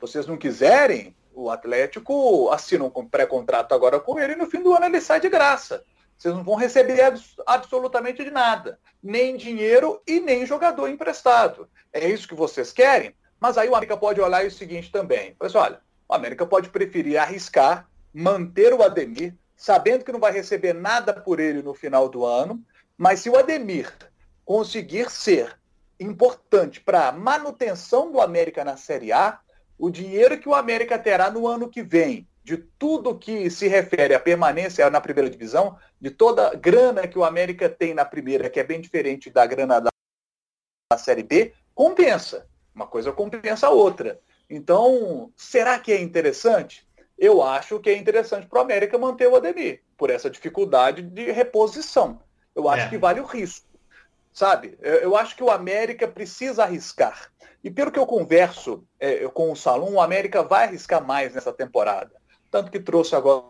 vocês 0.00 0.26
não 0.26 0.36
quiserem, 0.36 1.14
o 1.34 1.50
Atlético 1.50 2.50
assina 2.50 2.84
um 2.84 3.08
pré-contrato 3.08 3.74
agora 3.74 4.00
com 4.00 4.18
ele 4.18 4.34
e 4.34 4.36
no 4.36 4.46
fim 4.46 4.62
do 4.62 4.74
ano 4.74 4.86
ele 4.86 5.00
sai 5.00 5.20
de 5.20 5.28
graça. 5.28 5.84
Vocês 6.16 6.34
não 6.34 6.42
vão 6.42 6.54
receber 6.54 7.00
abs 7.02 7.34
absolutamente 7.46 8.24
de 8.24 8.30
nada, 8.30 8.78
nem 9.02 9.36
dinheiro 9.36 10.00
e 10.06 10.18
nem 10.18 10.46
jogador 10.46 10.88
emprestado. 10.88 11.68
É 11.92 12.08
isso 12.08 12.26
que 12.26 12.34
vocês 12.34 12.72
querem? 12.72 13.14
Mas 13.38 13.58
aí 13.58 13.68
o 13.68 13.74
América 13.74 13.96
pode 13.96 14.20
olhar 14.20 14.46
o 14.46 14.50
seguinte 14.50 14.90
também. 14.90 15.36
Pois 15.38 15.54
olha, 15.54 15.78
o 16.08 16.14
América 16.14 16.46
pode 16.46 16.70
preferir 16.70 17.18
arriscar, 17.18 17.88
manter 18.12 18.72
o 18.72 18.82
Ademir, 18.82 19.34
sabendo 19.56 20.04
que 20.04 20.12
não 20.12 20.20
vai 20.20 20.32
receber 20.32 20.72
nada 20.72 21.12
por 21.12 21.40
ele 21.40 21.62
no 21.62 21.74
final 21.74 22.08
do 22.08 22.24
ano, 22.24 22.62
mas 22.96 23.20
se 23.20 23.30
o 23.30 23.36
Ademir 23.36 23.92
conseguir 24.44 25.10
ser 25.10 25.58
importante 25.98 26.80
para 26.80 27.08
a 27.08 27.12
manutenção 27.12 28.12
do 28.12 28.20
América 28.20 28.64
na 28.64 28.76
Série 28.76 29.12
A, 29.12 29.40
o 29.78 29.90
dinheiro 29.90 30.38
que 30.38 30.48
o 30.48 30.54
América 30.54 30.98
terá 30.98 31.30
no 31.30 31.46
ano 31.46 31.68
que 31.68 31.82
vem, 31.82 32.26
de 32.44 32.56
tudo 32.56 33.18
que 33.18 33.50
se 33.50 33.66
refere 33.66 34.14
à 34.14 34.20
permanência 34.20 34.88
na 34.88 35.00
primeira 35.00 35.28
divisão, 35.28 35.76
de 36.00 36.10
toda 36.10 36.48
a 36.48 36.54
grana 36.54 37.08
que 37.08 37.18
o 37.18 37.24
América 37.24 37.68
tem 37.68 37.92
na 37.92 38.04
primeira, 38.04 38.48
que 38.48 38.60
é 38.60 38.64
bem 38.64 38.80
diferente 38.80 39.30
da 39.30 39.44
grana 39.44 39.80
da, 39.80 39.90
Série 40.96 41.24
B, 41.24 41.52
compensa. 41.74 42.46
Uma 42.72 42.86
coisa 42.86 43.10
compensa 43.10 43.66
a 43.66 43.70
outra. 43.70 44.20
Então, 44.48 45.32
será 45.36 45.78
que 45.78 45.92
é 45.92 46.00
interessante? 46.00 46.86
Eu 47.18 47.42
acho 47.42 47.80
que 47.80 47.90
é 47.90 47.96
interessante 47.96 48.46
para 48.46 48.58
o 48.58 48.62
América 48.62 48.98
manter 48.98 49.26
o 49.26 49.36
Ademir, 49.36 49.82
por 49.96 50.10
essa 50.10 50.30
dificuldade 50.30 51.02
de 51.02 51.30
reposição. 51.30 52.20
Eu 52.54 52.68
acho 52.68 52.86
é. 52.86 52.88
que 52.88 52.98
vale 52.98 53.20
o 53.20 53.24
risco. 53.24 53.66
Sabe? 54.32 54.78
Eu, 54.82 54.94
eu, 54.96 55.16
acho 55.16 55.34
que 55.34 55.42
o 55.42 55.50
América 55.50 56.06
precisa 56.06 56.62
arriscar. 56.62 57.32
E 57.64 57.70
pelo 57.70 57.90
que 57.90 57.98
eu 57.98 58.06
converso 58.06 58.86
é, 59.00 59.26
com 59.28 59.50
o 59.50 59.56
Salom, 59.56 59.94
o 59.94 60.00
América 60.00 60.42
vai 60.42 60.64
arriscar 60.64 61.04
mais 61.04 61.34
nessa 61.34 61.52
temporada. 61.52 62.12
Tanto 62.50 62.70
que 62.70 62.78
trouxe 62.78 63.16
agora. 63.16 63.46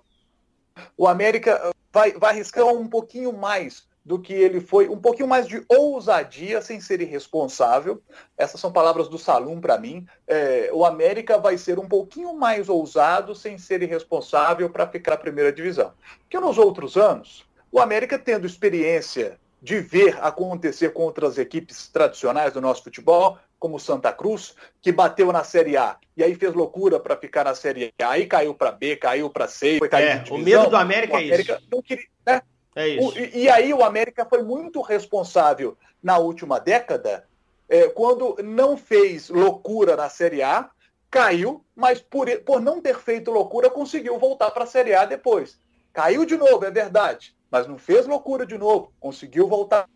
O 0.96 1.08
América 1.08 1.72
vai, 1.92 2.12
vai 2.12 2.30
arriscar 2.30 2.66
um 2.66 2.88
pouquinho 2.88 3.32
mais 3.32 3.86
do 4.06 4.20
que 4.20 4.32
ele 4.32 4.60
foi, 4.60 4.88
um 4.88 5.00
pouquinho 5.00 5.26
mais 5.26 5.48
de 5.48 5.64
ousadia 5.68 6.62
sem 6.62 6.80
ser 6.80 7.00
irresponsável. 7.00 8.00
Essas 8.38 8.60
são 8.60 8.70
palavras 8.70 9.08
do 9.08 9.18
Salum 9.18 9.60
para 9.60 9.76
mim. 9.78 10.06
É, 10.28 10.70
o 10.72 10.84
América 10.84 11.38
vai 11.38 11.58
ser 11.58 11.76
um 11.80 11.88
pouquinho 11.88 12.32
mais 12.32 12.68
ousado 12.68 13.34
sem 13.34 13.58
ser 13.58 13.82
irresponsável 13.82 14.70
para 14.70 14.86
ficar 14.86 15.10
na 15.10 15.16
primeira 15.16 15.52
divisão. 15.52 15.92
Porque 16.20 16.38
nos 16.38 16.56
outros 16.56 16.96
anos, 16.96 17.44
o 17.72 17.80
América 17.80 18.16
tendo 18.16 18.46
experiência 18.46 19.40
de 19.60 19.80
ver 19.80 20.16
acontecer 20.22 20.90
com 20.92 21.02
outras 21.02 21.36
equipes 21.36 21.88
tradicionais 21.88 22.52
do 22.52 22.60
nosso 22.60 22.84
futebol, 22.84 23.36
como 23.58 23.80
Santa 23.80 24.12
Cruz, 24.12 24.54
que 24.80 24.92
bateu 24.92 25.32
na 25.32 25.42
Série 25.42 25.76
A 25.76 25.96
e 26.16 26.22
aí 26.22 26.36
fez 26.36 26.54
loucura 26.54 27.00
para 27.00 27.16
ficar 27.16 27.42
na 27.42 27.56
Série 27.56 27.92
A, 28.00 28.10
aí 28.10 28.26
caiu 28.26 28.54
para 28.54 28.70
B, 28.70 28.94
caiu 28.94 29.28
para 29.28 29.48
C, 29.48 29.78
foi 29.78 29.88
cair 29.88 30.04
é, 30.04 30.24
O 30.30 30.38
medo 30.38 30.70
do 30.70 30.76
América, 30.76 31.14
o 31.14 31.16
América 31.16 31.54
é 31.54 31.56
isso. 31.56 31.66
Não 31.72 31.82
queria, 31.82 32.06
né? 32.24 32.40
É 32.76 32.88
isso. 32.88 33.08
O, 33.08 33.18
e, 33.18 33.44
e, 33.44 33.48
aí 33.48 33.74
o 33.74 33.82
América 33.82 34.24
foi 34.24 34.42
muito 34.42 34.80
responsável 34.80 35.76
na 36.00 36.18
última 36.18 36.60
década, 36.60 37.26
é, 37.68 37.88
quando 37.88 38.36
não 38.44 38.76
fez 38.76 39.28
loucura 39.28 39.96
na 39.96 40.08
Série 40.08 40.42
A, 40.42 40.70
caiu, 41.10 41.64
mas 41.74 42.00
por, 42.00 42.28
por 42.42 42.60
não 42.60 42.80
ter 42.80 42.96
feito 42.98 43.32
loucura, 43.32 43.68
conseguiu 43.68 44.18
voltar 44.18 44.52
para 44.52 44.62
a 44.62 44.68
Série 44.68 44.94
A 44.94 45.04
depois. 45.04 45.58
Caiu 45.92 46.24
de 46.24 46.36
novo, 46.36 46.64
é 46.64 46.70
verdade 46.70 47.34
mas 47.50 47.66
não 47.66 47.78
fez 47.78 48.06
loucura 48.06 48.44
de 48.44 48.58
novo, 48.58 48.92
conseguiu 49.00 49.48
voltar. 49.48 49.88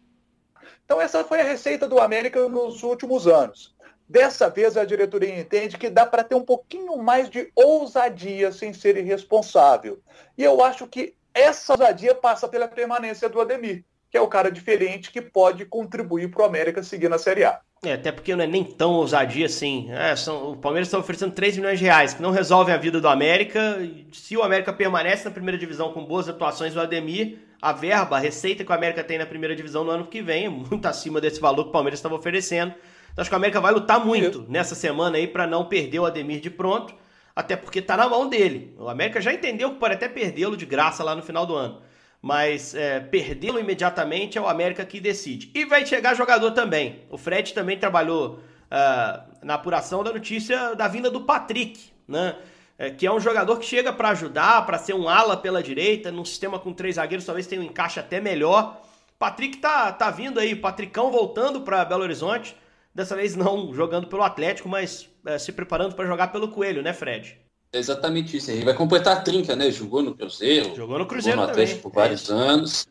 Então 0.85 1.01
essa 1.01 1.25
foi 1.25 1.40
a 1.40 1.45
receita 1.45 1.88
do 1.88 1.99
América 1.99 2.49
nos 2.49 2.83
últimos 2.83 3.27
anos. 3.27 3.75
Dessa 4.09 4.49
vez 4.49 4.77
a 4.77 4.85
diretoria 4.85 5.38
entende 5.38 5.79
que 5.79 5.88
dá 5.88 6.05
para 6.05 6.25
ter 6.25 6.35
um 6.35 6.45
pouquinho 6.45 6.97
mais 6.97 7.31
de 7.31 7.53
ousadia 7.55 8.51
sem 8.51 8.73
ser 8.73 8.97
irresponsável. 8.97 10.01
E 10.37 10.43
eu 10.43 10.62
acho 10.64 10.87
que 10.87 11.14
essa 11.35 11.73
ousadia 11.73 12.14
passa 12.14 12.49
pela 12.49 12.69
permanência 12.69 13.29
do 13.29 13.40
Ademir, 13.40 13.85
que 14.11 14.16
é 14.16 14.21
o 14.21 14.29
cara 14.29 14.51
diferente 14.51 15.11
que 15.11 15.21
pode 15.21 15.64
contribuir 15.64 16.31
para 16.31 16.43
o 16.43 16.47
América 16.47 16.83
seguir 16.83 17.09
na 17.09 17.19
Série 17.19 17.45
A. 17.45 17.61
É, 17.83 17.95
até 17.95 18.12
porque 18.12 18.37
não 18.37 18.45
é 18.45 18.47
nem 18.47 18.62
tão 18.62 18.93
ousadia 18.93 19.47
assim. 19.47 19.90
É, 19.90 20.14
são, 20.14 20.53
o 20.53 20.57
Palmeiras 20.57 20.88
está 20.88 20.99
oferecendo 20.99 21.33
3 21.33 21.57
milhões 21.57 21.79
de 21.79 21.87
reais, 21.87 22.12
que 22.12 22.21
não 22.21 22.31
resolvem 22.31 22.75
a 22.75 22.79
vida 22.79 23.01
do 23.01 23.09
América. 23.09 23.79
Se 24.12 24.37
o 24.37 24.43
América 24.43 24.71
permanece 24.71 25.25
na 25.25 25.31
primeira 25.31 25.57
divisão 25.57 25.93
com 25.93 26.05
boas 26.05 26.29
atuações 26.29 26.75
do 26.75 26.81
Ademir, 26.81 27.38
a 27.61 27.73
verba, 27.73 28.16
a 28.16 28.19
receita 28.19 28.64
que 28.64 28.71
o 28.71 28.75
América 28.75 29.03
tem 29.03 29.16
na 29.16 29.25
primeira 29.25 29.57
divisão 29.57 29.83
no 29.83 29.90
ano 29.90 30.07
que 30.07 30.21
vem 30.21 30.45
é 30.45 30.49
muito 30.51 30.87
acima 30.87 31.21
desse 31.21 31.40
valor 31.40 31.64
que 31.64 31.71
o 31.71 31.73
Palmeiras 31.73 31.99
estava 31.99 32.14
oferecendo. 32.14 32.75
Então 33.12 33.23
acho 33.23 33.31
que 33.31 33.35
o 33.35 33.38
América 33.38 33.61
vai 33.61 33.73
lutar 33.73 34.05
muito 34.05 34.45
nessa 34.49 34.75
semana 34.75 35.16
aí 35.16 35.27
para 35.27 35.47
não 35.47 35.64
perder 35.64 36.01
o 36.01 36.07
Ademir 36.07 36.40
de 36.40 36.51
pronto, 36.51 36.95
até 37.40 37.57
porque 37.57 37.81
está 37.81 37.96
na 37.96 38.09
mão 38.09 38.29
dele. 38.29 38.74
O 38.79 38.88
América 38.88 39.20
já 39.20 39.33
entendeu 39.33 39.72
que 39.72 39.81
pode 39.81 39.94
até 39.94 40.09
perdê-lo 40.09 40.57
de 40.57 40.66
graça 40.66 41.03
lá 41.03 41.14
no 41.14 41.22
final 41.22 41.44
do 41.44 41.55
ano 41.55 41.83
mas 42.22 42.74
é, 42.74 43.00
perdê-lo 43.00 43.59
imediatamente 43.59 44.37
é 44.37 44.40
o 44.40 44.46
América 44.48 44.85
que 44.85 45.00
decide. 45.00 45.50
E 45.55 45.64
vai 45.64 45.87
chegar 45.87 46.14
jogador 46.14 46.50
também. 46.50 47.03
O 47.09 47.16
Fred 47.16 47.55
também 47.55 47.79
trabalhou 47.79 48.35
uh, 48.35 49.22
na 49.42 49.55
apuração 49.55 50.05
da 50.05 50.12
notícia 50.12 50.74
da 50.74 50.87
vinda 50.87 51.11
do 51.11 51.22
Patrick, 51.22 51.90
né? 52.07 52.37
É, 52.79 52.90
que 52.90 53.07
é 53.07 53.12
um 53.12 53.20
jogador 53.20 53.59
que 53.59 53.66
chega 53.66 53.92
para 53.92 54.09
ajudar, 54.11 54.64
para 54.64 54.79
ser 54.79 54.94
um 54.94 55.07
ala 55.07 55.37
pela 55.37 55.62
direita, 55.62 56.11
num 56.11 56.24
sistema 56.24 56.59
com 56.59 56.72
três 56.72 56.96
zagueiros, 56.96 57.26
talvez 57.26 57.46
tenha 57.46 57.61
um 57.61 57.64
encaixe 57.64 58.00
até 58.00 58.20
melhor. 58.22 58.81
Patrick 59.18 59.59
tá, 59.59 59.92
tá 59.92 60.11
vindo 60.11 60.40
aí, 60.40 60.57
Patricão 60.57 61.11
voltando 61.11 61.61
para 61.61 61.85
Belo 61.85 62.03
Horizonte, 62.03 62.57
dessa 62.94 63.14
vez 63.14 63.37
não 63.37 63.74
jogando 63.74 64.07
pelo 64.07 64.22
Atlético, 64.22 64.66
mas 64.66 65.10
é, 65.26 65.38
se 65.38 65.52
preparando 65.52 65.94
para 65.94 66.06
jogar 66.06 66.28
pelo 66.28 66.48
Coelho, 66.48 66.83
né, 66.83 66.92
Fred? 66.92 67.38
É 67.72 67.78
exatamente 67.78 68.37
isso. 68.37 68.50
Ele 68.50 68.64
vai 68.64 68.74
completar 68.74 69.16
a 69.16 69.20
trinca, 69.20 69.54
né? 69.54 69.70
Jogou 69.70 70.02
no 70.02 70.14
Cruzeiro. 70.14 70.74
Jogou 70.74 70.98
no 70.98 71.06
Cruzeiro 71.06 71.38
jogou 71.38 71.46
no 71.46 71.52
Atlético 71.52 71.83
por 71.83 71.92
vários 71.92 72.28
é 72.28 72.33
anos. 72.33 72.87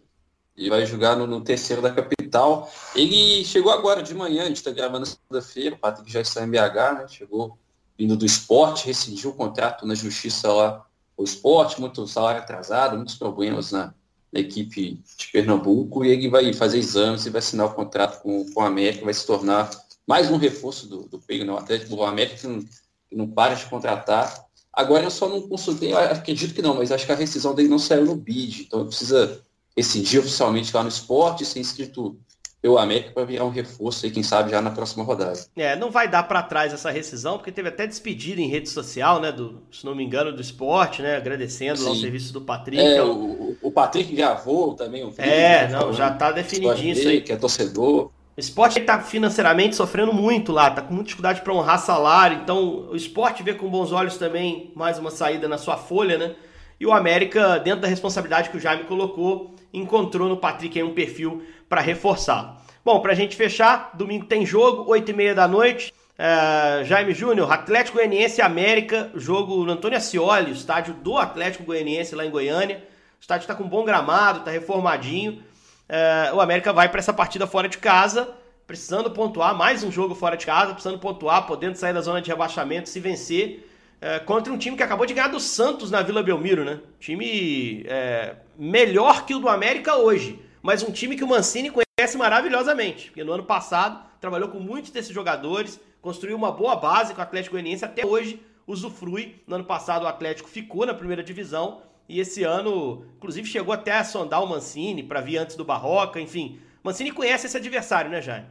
E 0.56 0.70
vai 0.70 0.86
jogar 0.86 1.16
no, 1.16 1.26
no, 1.26 1.42
terceiro 1.42 1.82
da 1.82 1.92
capital. 1.92 2.72
Ele 2.96 3.44
chegou 3.46 3.72
agora 3.72 4.04
de 4.04 4.14
manhã, 4.14 4.44
a 4.44 4.48
gente 4.48 4.58
está 4.58 4.72
gravando 4.72 5.06
segunda-feira, 5.06 5.76
o 5.76 5.80
Patrick 5.80 6.12
já 6.12 6.22
está 6.22 6.44
em 6.44 6.50
BH, 6.50 7.00
né? 7.00 7.08
Chegou 7.08 7.58
vindo 7.98 8.16
do 8.16 8.26
esporte, 8.26 8.88
rescindiu 8.88 9.32
o 9.32 9.34
contrato 9.34 9.86
na 9.86 9.94
justiça 9.94 10.52
lá, 10.52 10.86
o 11.18 11.24
esporte, 11.26 11.82
muito 11.82 12.08
salário 12.08 12.42
atrasado, 12.42 12.96
muitos 12.96 13.16
problemas 13.16 13.74
na, 13.74 13.94
na, 14.32 14.40
equipe 14.40 15.02
de 15.18 15.28
Pernambuco, 15.34 16.06
e 16.06 16.10
ele 16.10 16.30
vai 16.30 16.54
fazer 16.54 16.78
exames 16.78 17.26
e 17.26 17.30
vai 17.30 17.40
assinar 17.40 17.68
o 17.68 17.74
contrato 17.74 18.22
com, 18.22 18.50
com 18.54 18.62
a 18.62 18.68
América, 18.68 19.04
vai 19.04 19.14
se 19.14 19.28
tornar 19.28 19.70
mais 20.10 20.32
um 20.32 20.38
reforço 20.38 20.88
do, 20.88 21.04
do 21.04 21.20
Pego 21.20 21.46
no 21.46 21.56
Atlético, 21.56 21.96
do 21.96 22.04
América 22.04 22.38
que 22.38 22.48
não, 22.48 22.60
que 22.60 23.16
não 23.16 23.28
para 23.30 23.54
de 23.54 23.66
contratar, 23.68 24.50
Agora 24.72 25.04
eu 25.04 25.12
só 25.12 25.28
não 25.28 25.42
consultei, 25.42 25.94
acredito 25.94 26.54
que 26.54 26.62
não, 26.62 26.76
mas 26.76 26.92
acho 26.92 27.06
que 27.06 27.12
a 27.12 27.16
rescisão 27.16 27.54
dele 27.54 27.68
não 27.68 27.80
saiu 27.80 28.06
no 28.06 28.16
bid, 28.16 28.62
então 28.62 28.86
precisa 28.86 29.42
rescindir 29.76 30.20
oficialmente 30.20 30.74
lá 30.74 30.84
no 30.84 30.90
esporte, 30.90 31.44
ser 31.44 31.60
inscrito 31.60 32.18
pelo 32.62 32.78
América 32.78 33.12
para 33.12 33.26
virar 33.26 33.46
um 33.46 33.50
reforço 33.50 34.06
aí, 34.06 34.12
quem 34.12 34.22
sabe, 34.22 34.52
já 34.52 34.62
na 34.62 34.70
próxima 34.70 35.04
rodada. 35.04 35.40
É, 35.56 35.76
não 35.76 35.90
vai 35.90 36.10
dar 36.10 36.24
para 36.24 36.44
trás 36.44 36.74
essa 36.74 36.92
rescisão, 36.92 37.38
porque 37.38 37.52
teve 37.52 37.70
até 37.70 37.88
despedida 37.88 38.40
em 38.40 38.48
rede 38.48 38.70
social, 38.70 39.20
né, 39.20 39.32
do, 39.32 39.64
se 39.72 39.86
não 39.86 39.96
me 39.96 40.04
engano, 40.04 40.32
do 40.32 40.42
esporte, 40.42 41.02
né, 41.02 41.16
agradecendo 41.16 41.84
lá 41.84 41.92
o 41.92 41.96
serviço 41.96 42.32
do 42.32 42.42
Patrick. 42.42 42.82
É, 42.82 43.04
o, 43.04 43.58
o 43.62 43.72
Patrick 43.72 44.14
gravou 44.14 44.76
também 44.76 45.04
o 45.04 45.10
vídeo. 45.10 45.24
É, 45.24 45.68
né, 45.68 45.78
não, 45.78 45.94
já 45.94 46.12
tá 46.12 46.32
definidinho 46.32 46.94
isso 46.94 47.08
aí. 47.08 47.22
Que 47.22 47.32
é 47.32 47.38
torcedor. 47.38 48.12
O 48.40 48.48
esporte 48.50 48.80
está 48.80 49.02
financeiramente 49.02 49.76
sofrendo 49.76 50.14
muito 50.14 50.54
lá, 50.54 50.70
está 50.70 50.82
com 50.82 50.94
muita 50.94 51.08
dificuldade 51.08 51.42
para 51.42 51.52
honrar 51.52 51.78
salário, 51.78 52.40
então 52.42 52.88
o 52.90 52.96
esporte 52.96 53.44
vê 53.44 53.54
com 53.54 53.68
bons 53.68 53.92
olhos 53.92 54.16
também 54.16 54.72
mais 54.74 54.98
uma 54.98 55.12
saída 55.12 55.46
na 55.46 55.58
sua 55.58 55.76
folha, 55.76 56.18
né? 56.18 56.36
E 56.80 56.86
o 56.86 56.94
América, 56.94 57.60
dentro 57.60 57.82
da 57.82 57.88
responsabilidade 57.90 58.50
que 58.50 58.56
o 58.56 58.60
Jaime 58.60 58.86
colocou, 58.86 59.54
encontrou 59.74 60.30
no 60.30 60.38
Patrick 60.38 60.82
um 60.82 60.94
perfil 60.94 61.44
para 61.68 61.82
reforçar. 61.82 62.64
Bom, 62.84 63.02
para 63.02 63.12
a 63.12 63.16
gente 63.16 63.36
fechar, 63.36 63.92
domingo 63.94 64.26
tem 64.26 64.46
jogo, 64.46 64.90
8h30 64.90 65.34
da 65.34 65.46
noite. 65.46 65.94
É, 66.18 66.86
Jaime 66.86 67.14
Júnior, 67.14 67.52
Atlético 67.52 67.98
Goianiense 67.98 68.42
América, 68.42 69.12
jogo 69.16 69.66
no 69.66 69.74
Antônio 69.74 69.98
Ascioli, 69.98 70.54
estádio 70.54 70.94
do 70.94 71.18
Atlético 71.18 71.66
Goianiense 71.66 72.16
lá 72.16 72.26
em 72.26 72.32
Goiânia. 72.32 72.78
O 73.18 73.22
estádio 73.22 73.44
está 73.44 73.54
com 73.54 73.68
bom 73.68 73.84
gramado, 73.84 74.40
está 74.40 74.50
reformadinho 74.50 75.44
é, 75.90 76.32
o 76.32 76.40
América 76.40 76.72
vai 76.72 76.88
para 76.88 77.00
essa 77.00 77.12
partida 77.12 77.48
fora 77.48 77.68
de 77.68 77.80
casa, 77.80 78.30
precisando 78.68 79.10
pontuar, 79.10 79.56
mais 79.56 79.84
um 79.84 79.92
jogo 79.92 80.14
fora 80.14 80.38
de 80.38 80.46
casa, 80.46 80.74
precisando 80.74 81.00
pontuar, 81.00 81.48
podendo 81.48 81.76
sair 81.76 81.94
da 81.94 82.02
zona 82.02 82.22
de 82.22 82.30
rebaixamento, 82.30 82.88
se 82.88 83.00
vencer, 83.00 83.68
é, 84.00 84.20
contra 84.20 84.54
um 84.54 84.58
time 84.58 84.78
que 84.78 84.84
acabou 84.84 85.08
de 85.08 85.16
ganhar 85.16 85.30
do 85.30 85.40
Santos 85.40 85.90
na 85.90 86.04
Vila 86.04 86.22
Belmiro, 86.22 86.64
né? 86.64 86.80
Time 87.00 87.84
é, 87.88 88.36
melhor 88.56 89.26
que 89.26 89.34
o 89.34 89.40
do 89.40 89.50
América 89.50 89.96
hoje, 89.96 90.40
mas 90.62 90.84
um 90.84 90.92
time 90.92 91.16
que 91.16 91.24
o 91.24 91.28
Mancini 91.28 91.72
conhece 91.72 92.16
maravilhosamente, 92.16 93.08
porque 93.08 93.24
no 93.24 93.34
ano 93.34 93.44
passado 93.44 94.00
trabalhou 94.22 94.50
com 94.50 94.60
muitos 94.60 94.92
desses 94.92 95.14
jogadores, 95.14 95.82
construiu 96.02 96.38
uma 96.38 96.52
boa 96.52 96.76
base 96.76 97.16
com 97.16 97.20
o 97.20 97.24
Atlético 97.24 97.54
Goianiense, 97.54 97.84
até 97.84 98.06
hoje 98.06 98.40
usufrui. 98.68 99.42
No 99.48 99.56
ano 99.56 99.66
passado 99.66 100.04
o 100.04 100.08
Atlético 100.08 100.48
ficou 100.48 100.86
na 100.86 100.94
primeira 100.94 101.24
divisão 101.24 101.82
e 102.10 102.20
esse 102.20 102.44
ano, 102.44 103.06
inclusive, 103.18 103.48
chegou 103.48 103.72
até 103.72 103.92
a 103.92 104.04
sondar 104.04 104.44
o 104.44 104.48
Mancini 104.48 105.04
para 105.04 105.22
vir 105.22 105.38
antes 105.38 105.56
do 105.56 105.64
Barroca, 105.64 106.20
enfim. 106.20 106.60
Mancini 106.84 107.12
conhece 107.12 107.46
esse 107.46 107.56
adversário, 107.56 108.10
né, 108.10 108.20
Jaime? 108.20 108.48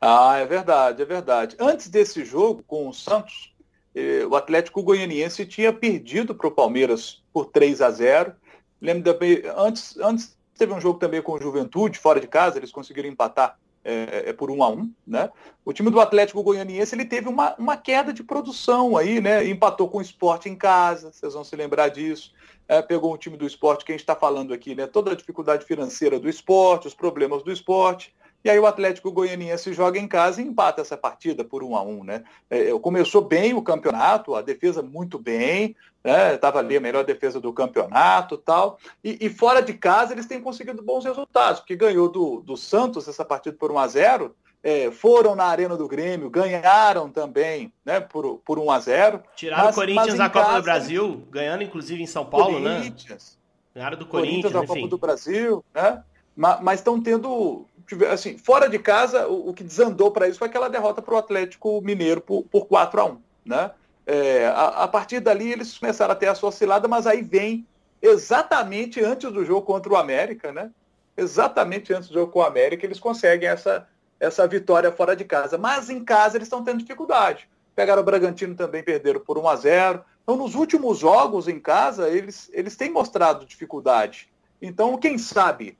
Ah, 0.00 0.36
é 0.38 0.44
verdade, 0.44 1.00
é 1.00 1.04
verdade. 1.04 1.56
Antes 1.60 1.88
desse 1.88 2.24
jogo 2.24 2.64
com 2.66 2.88
o 2.88 2.92
Santos, 2.92 3.54
eh, 3.94 4.26
o 4.26 4.34
Atlético 4.34 4.82
Goianiense 4.82 5.46
tinha 5.46 5.72
perdido 5.72 6.34
para 6.34 6.48
o 6.48 6.50
Palmeiras 6.50 7.22
por 7.32 7.46
3 7.46 7.80
a 7.80 7.90
0. 7.92 8.34
Lembro 8.82 9.12
também, 9.12 9.40
antes, 9.56 9.96
antes 9.98 10.36
teve 10.58 10.72
um 10.72 10.80
jogo 10.80 10.98
também 10.98 11.22
com 11.22 11.32
o 11.32 11.40
Juventude, 11.40 12.00
fora 12.00 12.20
de 12.20 12.26
casa, 12.26 12.58
eles 12.58 12.72
conseguiram 12.72 13.08
empatar 13.08 13.56
é, 13.86 14.30
é, 14.30 14.32
por 14.32 14.50
1 14.50 14.62
a 14.64 14.68
1 14.68 14.92
né? 15.06 15.30
O 15.64 15.72
time 15.72 15.90
do 15.90 16.00
Atlético 16.00 16.42
Goianiense 16.42 16.94
ele 16.94 17.04
teve 17.04 17.28
uma, 17.28 17.54
uma 17.56 17.76
queda 17.76 18.12
de 18.12 18.24
produção 18.24 18.96
aí, 18.96 19.20
né? 19.20 19.48
Empatou 19.48 19.88
com 19.88 19.98
o 19.98 20.02
esporte 20.02 20.48
em 20.48 20.56
casa, 20.56 21.12
vocês 21.12 21.34
vão 21.34 21.44
se 21.44 21.54
lembrar 21.54 21.88
disso. 21.88 22.32
É, 22.66 22.82
pegou 22.82 23.14
um 23.14 23.16
time 23.16 23.36
do 23.36 23.46
esporte 23.46 23.84
que 23.84 23.92
a 23.92 23.94
gente 23.94 24.00
está 24.00 24.16
falando 24.16 24.52
aqui, 24.52 24.74
né? 24.74 24.88
Toda 24.88 25.12
a 25.12 25.14
dificuldade 25.14 25.64
financeira 25.64 26.18
do 26.18 26.28
esporte, 26.28 26.88
os 26.88 26.94
problemas 26.94 27.44
do 27.44 27.52
esporte. 27.52 28.12
E 28.46 28.50
aí 28.50 28.60
o 28.60 28.66
Atlético 28.66 29.10
Goianiense 29.10 29.72
joga 29.72 29.98
em 29.98 30.06
casa 30.06 30.40
e 30.40 30.44
empata 30.44 30.80
essa 30.80 30.96
partida 30.96 31.42
por 31.42 31.64
um 31.64 31.74
a 31.74 31.82
um, 31.82 32.04
né? 32.04 32.22
É, 32.48 32.70
começou 32.78 33.20
bem 33.20 33.52
o 33.54 33.60
campeonato, 33.60 34.36
a 34.36 34.40
defesa 34.40 34.84
muito 34.84 35.18
bem, 35.18 35.74
né? 36.04 36.36
Estava 36.36 36.60
ali 36.60 36.76
a 36.76 36.80
melhor 36.80 37.04
defesa 37.04 37.40
do 37.40 37.52
campeonato 37.52 38.38
tal. 38.38 38.78
E, 39.02 39.18
e, 39.20 39.28
fora 39.28 39.60
de 39.60 39.74
casa 39.74 40.12
eles 40.12 40.26
têm 40.26 40.40
conseguido 40.40 40.80
bons 40.80 41.04
resultados, 41.04 41.58
porque 41.58 41.74
ganhou 41.74 42.08
do, 42.08 42.40
do 42.40 42.56
Santos 42.56 43.08
essa 43.08 43.24
partida 43.24 43.56
por 43.58 43.72
1 43.72 43.78
a 43.80 43.88
0 43.88 44.36
é, 44.62 44.92
foram 44.92 45.34
na 45.34 45.46
Arena 45.46 45.76
do 45.76 45.88
Grêmio, 45.88 46.30
ganharam 46.30 47.10
também, 47.10 47.72
né, 47.84 47.98
por, 47.98 48.38
por 48.44 48.60
1 48.60 48.70
a 48.70 48.78
0 48.78 49.22
Tiraram 49.34 49.70
o 49.70 49.74
Corinthians 49.74 50.18
da 50.18 50.30
Copa 50.30 50.54
do 50.54 50.62
Brasil, 50.62 51.26
ganhando 51.32 51.64
inclusive 51.64 52.00
em 52.00 52.06
São 52.06 52.24
Paulo, 52.24 52.60
né? 52.60 52.76
Corinthians, 52.76 53.36
né? 53.40 53.80
Ganharam 53.80 53.98
do 53.98 54.06
Corinthians, 54.06 54.52
Corinthians 54.52 54.68
da 54.68 54.74
Copa 54.74 54.88
do 54.88 54.98
Brasil, 54.98 55.64
né? 55.74 56.04
Mas 56.36 56.80
estão 56.80 57.02
tendo 57.02 57.66
assim, 58.10 58.36
fora 58.36 58.68
de 58.68 58.78
casa, 58.78 59.28
o, 59.28 59.50
o 59.50 59.54
que 59.54 59.62
desandou 59.62 60.10
para 60.10 60.28
isso 60.28 60.38
foi 60.38 60.48
aquela 60.48 60.68
derrota 60.68 61.00
para 61.00 61.14
o 61.14 61.18
Atlético 61.18 61.80
Mineiro 61.80 62.20
por, 62.20 62.42
por 62.44 62.66
4 62.66 63.00
a 63.00 63.04
1 63.04 63.18
né? 63.46 63.70
É, 64.04 64.46
a, 64.48 64.84
a, 64.84 64.88
partir 64.88 65.20
dali 65.20 65.52
eles 65.52 65.78
começaram 65.78 66.12
a 66.12 66.16
ter 66.16 66.26
a 66.26 66.34
sua 66.34 66.50
oscilada, 66.50 66.86
mas 66.86 67.06
aí 67.06 67.22
vem 67.22 67.66
exatamente 68.00 69.02
antes 69.02 69.32
do 69.32 69.44
jogo 69.44 69.62
contra 69.62 69.92
o 69.92 69.96
América, 69.96 70.52
né? 70.52 70.70
Exatamente 71.16 71.92
antes 71.92 72.08
do 72.08 72.14
jogo 72.14 72.32
com 72.32 72.40
o 72.40 72.44
América, 72.44 72.84
eles 72.84 73.00
conseguem 73.00 73.48
essa, 73.48 73.88
essa 74.20 74.46
vitória 74.46 74.92
fora 74.92 75.16
de 75.16 75.24
casa. 75.24 75.56
Mas 75.56 75.88
em 75.90 76.04
casa 76.04 76.36
eles 76.36 76.46
estão 76.46 76.62
tendo 76.62 76.78
dificuldade. 76.78 77.48
Pegaram 77.74 78.02
o 78.02 78.04
Bragantino 78.04 78.54
também, 78.54 78.82
perderam 78.82 79.20
por 79.20 79.38
1 79.38 79.48
a 79.48 79.56
0 79.56 80.04
Então, 80.22 80.36
nos 80.36 80.54
últimos 80.54 80.98
jogos 80.98 81.48
em 81.48 81.58
casa, 81.58 82.08
eles, 82.08 82.50
eles 82.52 82.76
têm 82.76 82.90
mostrado 82.90 83.46
dificuldade. 83.46 84.28
Então, 84.60 84.96
quem 84.96 85.18
sabe 85.18 85.76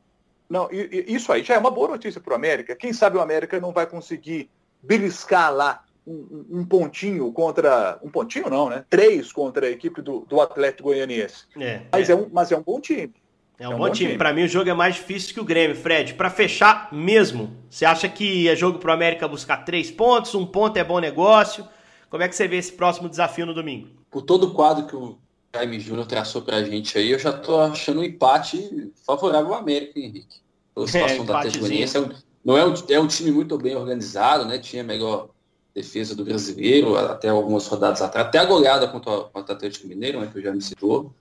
não, 0.49 0.69
isso 0.71 1.33
aí 1.33 1.43
já 1.43 1.55
é 1.55 1.59
uma 1.59 1.71
boa 1.71 1.89
notícia 1.89 2.21
para 2.21 2.33
o 2.33 2.37
América. 2.37 2.77
Quem 2.77 2.93
sabe 2.93 3.17
o 3.17 3.21
América 3.21 3.61
não 3.61 3.73
vai 3.73 3.87
conseguir 3.87 4.49
beliscar 4.83 5.53
lá 5.53 5.83
um, 6.07 6.47
um, 6.51 6.65
pontinho 6.65 7.33
contra. 7.33 7.99
Um 8.03 8.09
pontinho 8.09 8.49
não, 8.49 8.71
né? 8.71 8.85
Três 8.89 9.33
contra 9.33 9.67
a 9.67 9.71
equipe 9.71 10.01
do, 10.01 10.21
do 10.21 10.41
Atlético 10.41 10.85
Goianiense. 10.91 11.47
É, 11.59 11.83
mas, 11.91 12.09
é. 12.09 12.13
é. 12.13 12.17
um, 12.17 12.29
mas 12.33 12.53
é 12.53 12.57
um 12.57 12.63
bom 12.63 12.81
time. 12.81 13.13
É 13.59 13.69
um, 13.69 13.73
é 13.73 13.75
um 13.75 13.79
bom, 13.79 13.87
bom, 13.87 13.91
time. 13.91 14.11
time. 14.11 14.19
Para 14.19 14.33
mim, 14.33 14.45
o 14.45 14.49
jogo 14.49 14.71
é 14.71 14.75
mais 14.75 14.95
difícil 14.95 15.35
que 15.35 15.41
o 15.41 15.45
Grêmio, 15.45 15.75
Fred. 15.75 16.15
Para 16.15 16.31
fechar 16.31 16.93
mesmo, 16.93 17.57
você 17.69 17.85
acha 17.85 18.09
que 18.09 18.49
é 18.49 18.55
jogo 18.55 18.79
para 18.79 18.91
o 18.91 18.95
América 18.95 19.27
buscar 19.27 19.65
três 19.65 19.91
pontos? 19.91 20.35
Um 20.35 20.47
ponto 20.47 20.77
é 20.77 20.85
bom 20.85 21.01
negócio? 21.01 21.67
Como 22.09 22.23
é 22.23 22.29
que 22.29 22.37
você 22.37 22.47
vê 22.47 22.57
esse 22.57 22.73
próximo 22.73 23.09
desafio 23.09 23.45
no 23.45 23.53
domingo? 23.53 23.89
Por 24.11 24.23
todo 24.23 24.45
o 24.45 24.55
quadro 24.55 24.87
que 24.87 24.95
o 24.95 25.19
Jaime 25.57 25.81
Júnior 25.81 26.07
traçou 26.07 26.43
pra 26.43 26.63
gente 26.63 26.97
aí, 26.99 27.11
eu 27.11 27.19
já 27.19 27.33
tô 27.33 27.59
achando 27.61 28.01
um 28.01 28.05
empate 28.05 28.93
favorável 29.07 29.55
ao 29.55 29.61
América, 29.61 29.99
Henrique. 29.99 30.41
Pela 30.75 30.87
situação 30.89 31.23
é, 31.23 31.25
da 31.25 31.39
Atlético 31.39 31.67
é 31.67 32.01
um, 32.01 32.11
não 32.45 32.57
é 32.57 32.67
um, 32.67 32.75
é 32.91 33.01
um 33.01 33.07
time 33.07 33.31
muito 33.31 33.59
bem 33.59 33.75
organizado, 33.75 34.45
né? 34.45 34.59
Tinha 34.59 34.85
melhor 34.85 35.29
defesa 35.75 36.15
do 36.15 36.25
brasileiro, 36.25 36.97
até 36.97 37.29
algumas 37.29 37.67
rodadas 37.67 38.01
atrás, 38.01 38.27
até 38.27 38.39
a 38.39 38.45
goleada 38.47 38.89
contra, 38.89 39.25
contra 39.25 39.53
o 39.53 39.57
Atlético 39.57 39.87
Mineiro, 39.87 40.19
né, 40.19 40.29
que 40.33 40.39
eu 40.39 40.43
já 40.43 40.51
me 40.51 40.63
citou. 40.63 41.13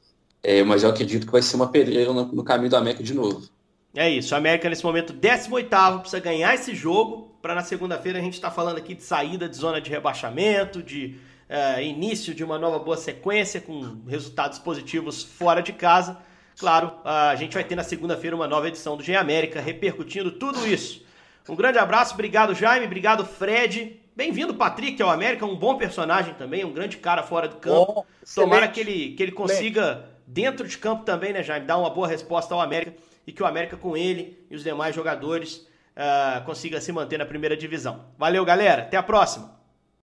É, 0.41 0.63
mas 0.63 0.84
eu 0.84 0.89
acredito 0.89 1.26
que 1.26 1.32
vai 1.32 1.41
ser 1.41 1.58
uma 1.58 1.67
pedreira 1.67 2.13
no, 2.13 2.26
no 2.26 2.43
caminho 2.43 2.69
do 2.69 2.78
América 2.78 3.04
de 3.04 3.13
novo. 3.13 3.50
É 3.93 4.10
isso, 4.10 4.34
o 4.34 4.38
América 4.38 4.69
nesse 4.69 4.84
momento 4.84 5.12
18 5.12 6.00
precisa 6.00 6.19
ganhar 6.19 6.54
esse 6.54 6.74
jogo 6.74 7.36
para 7.41 7.56
na 7.56 7.63
segunda-feira 7.63 8.19
a 8.19 8.21
gente 8.21 8.36
estar 8.36 8.50
tá 8.50 8.56
falando 8.56 8.78
aqui 8.78 8.93
de 8.93 9.04
saída 9.04 9.50
de 9.50 9.58
zona 9.58 9.82
de 9.82 9.89
rebaixamento, 9.89 10.82
de 10.82 11.17
uh, 11.49 11.81
início 11.81 12.34
de 12.34 12.43
uma 12.43 12.58
nova 12.58 12.79
boa 12.79 12.97
sequência 12.97 13.62
com 13.62 14.01
resultados 14.08 14.60
positivos 14.60 15.23
fora 15.23 15.62
de 15.62 15.73
casa. 15.73 16.17
Claro, 16.58 16.93
a 17.03 17.36
gente 17.36 17.53
vai 17.53 17.65
ter 17.65 17.75
na 17.75 17.84
segunda-feira 17.84 18.34
uma 18.34 18.47
nova 18.47 18.69
edição 18.69 18.95
do 18.95 19.03
G 19.03 19.13
América 19.13 19.60
repercutindo 19.60 20.31
tudo 20.31 20.65
isso. 20.65 21.03
Um 21.49 21.55
grande 21.55 21.77
abraço, 21.77 22.13
obrigado 22.13 22.55
Jaime, 22.55 22.86
obrigado 22.86 23.25
Fred. 23.25 23.99
Bem-vindo, 24.15 24.53
Patrick, 24.53 25.01
ao 25.03 25.10
América, 25.10 25.45
um 25.45 25.58
bom 25.58 25.77
personagem 25.77 26.34
também, 26.36 26.63
um 26.63 26.71
grande 26.71 26.95
cara 26.95 27.21
fora 27.21 27.49
do 27.49 27.58
campo. 27.58 27.93
Bom, 27.93 28.05
Tomara 28.34 28.69
que 28.69 28.79
ele, 28.79 29.10
que 29.10 29.21
ele 29.21 29.34
consiga, 29.34 30.05
dentro 30.25 30.65
de 30.65 30.77
campo 30.77 31.03
também, 31.03 31.34
né, 31.34 31.43
Jaime, 31.43 31.65
dar 31.65 31.77
uma 31.77 31.89
boa 31.89 32.08
resposta 32.08 32.53
ao 32.53 32.62
América 32.62 32.93
e 33.27 33.34
que 33.34 33.43
o 33.43 33.45
América, 33.45 33.75
com 33.75 33.97
ele 33.97 34.45
e 34.49 34.55
os 34.55 34.63
demais 34.63 34.95
jogadores, 34.95 35.67
uh, 35.97 36.43
consiga 36.45 36.79
se 36.79 36.93
manter 36.93 37.17
na 37.17 37.25
primeira 37.25 37.58
divisão. 37.58 38.05
Valeu, 38.17 38.45
galera, 38.45 38.84
até 38.84 38.95
a 38.95 39.03
próxima! 39.03 39.53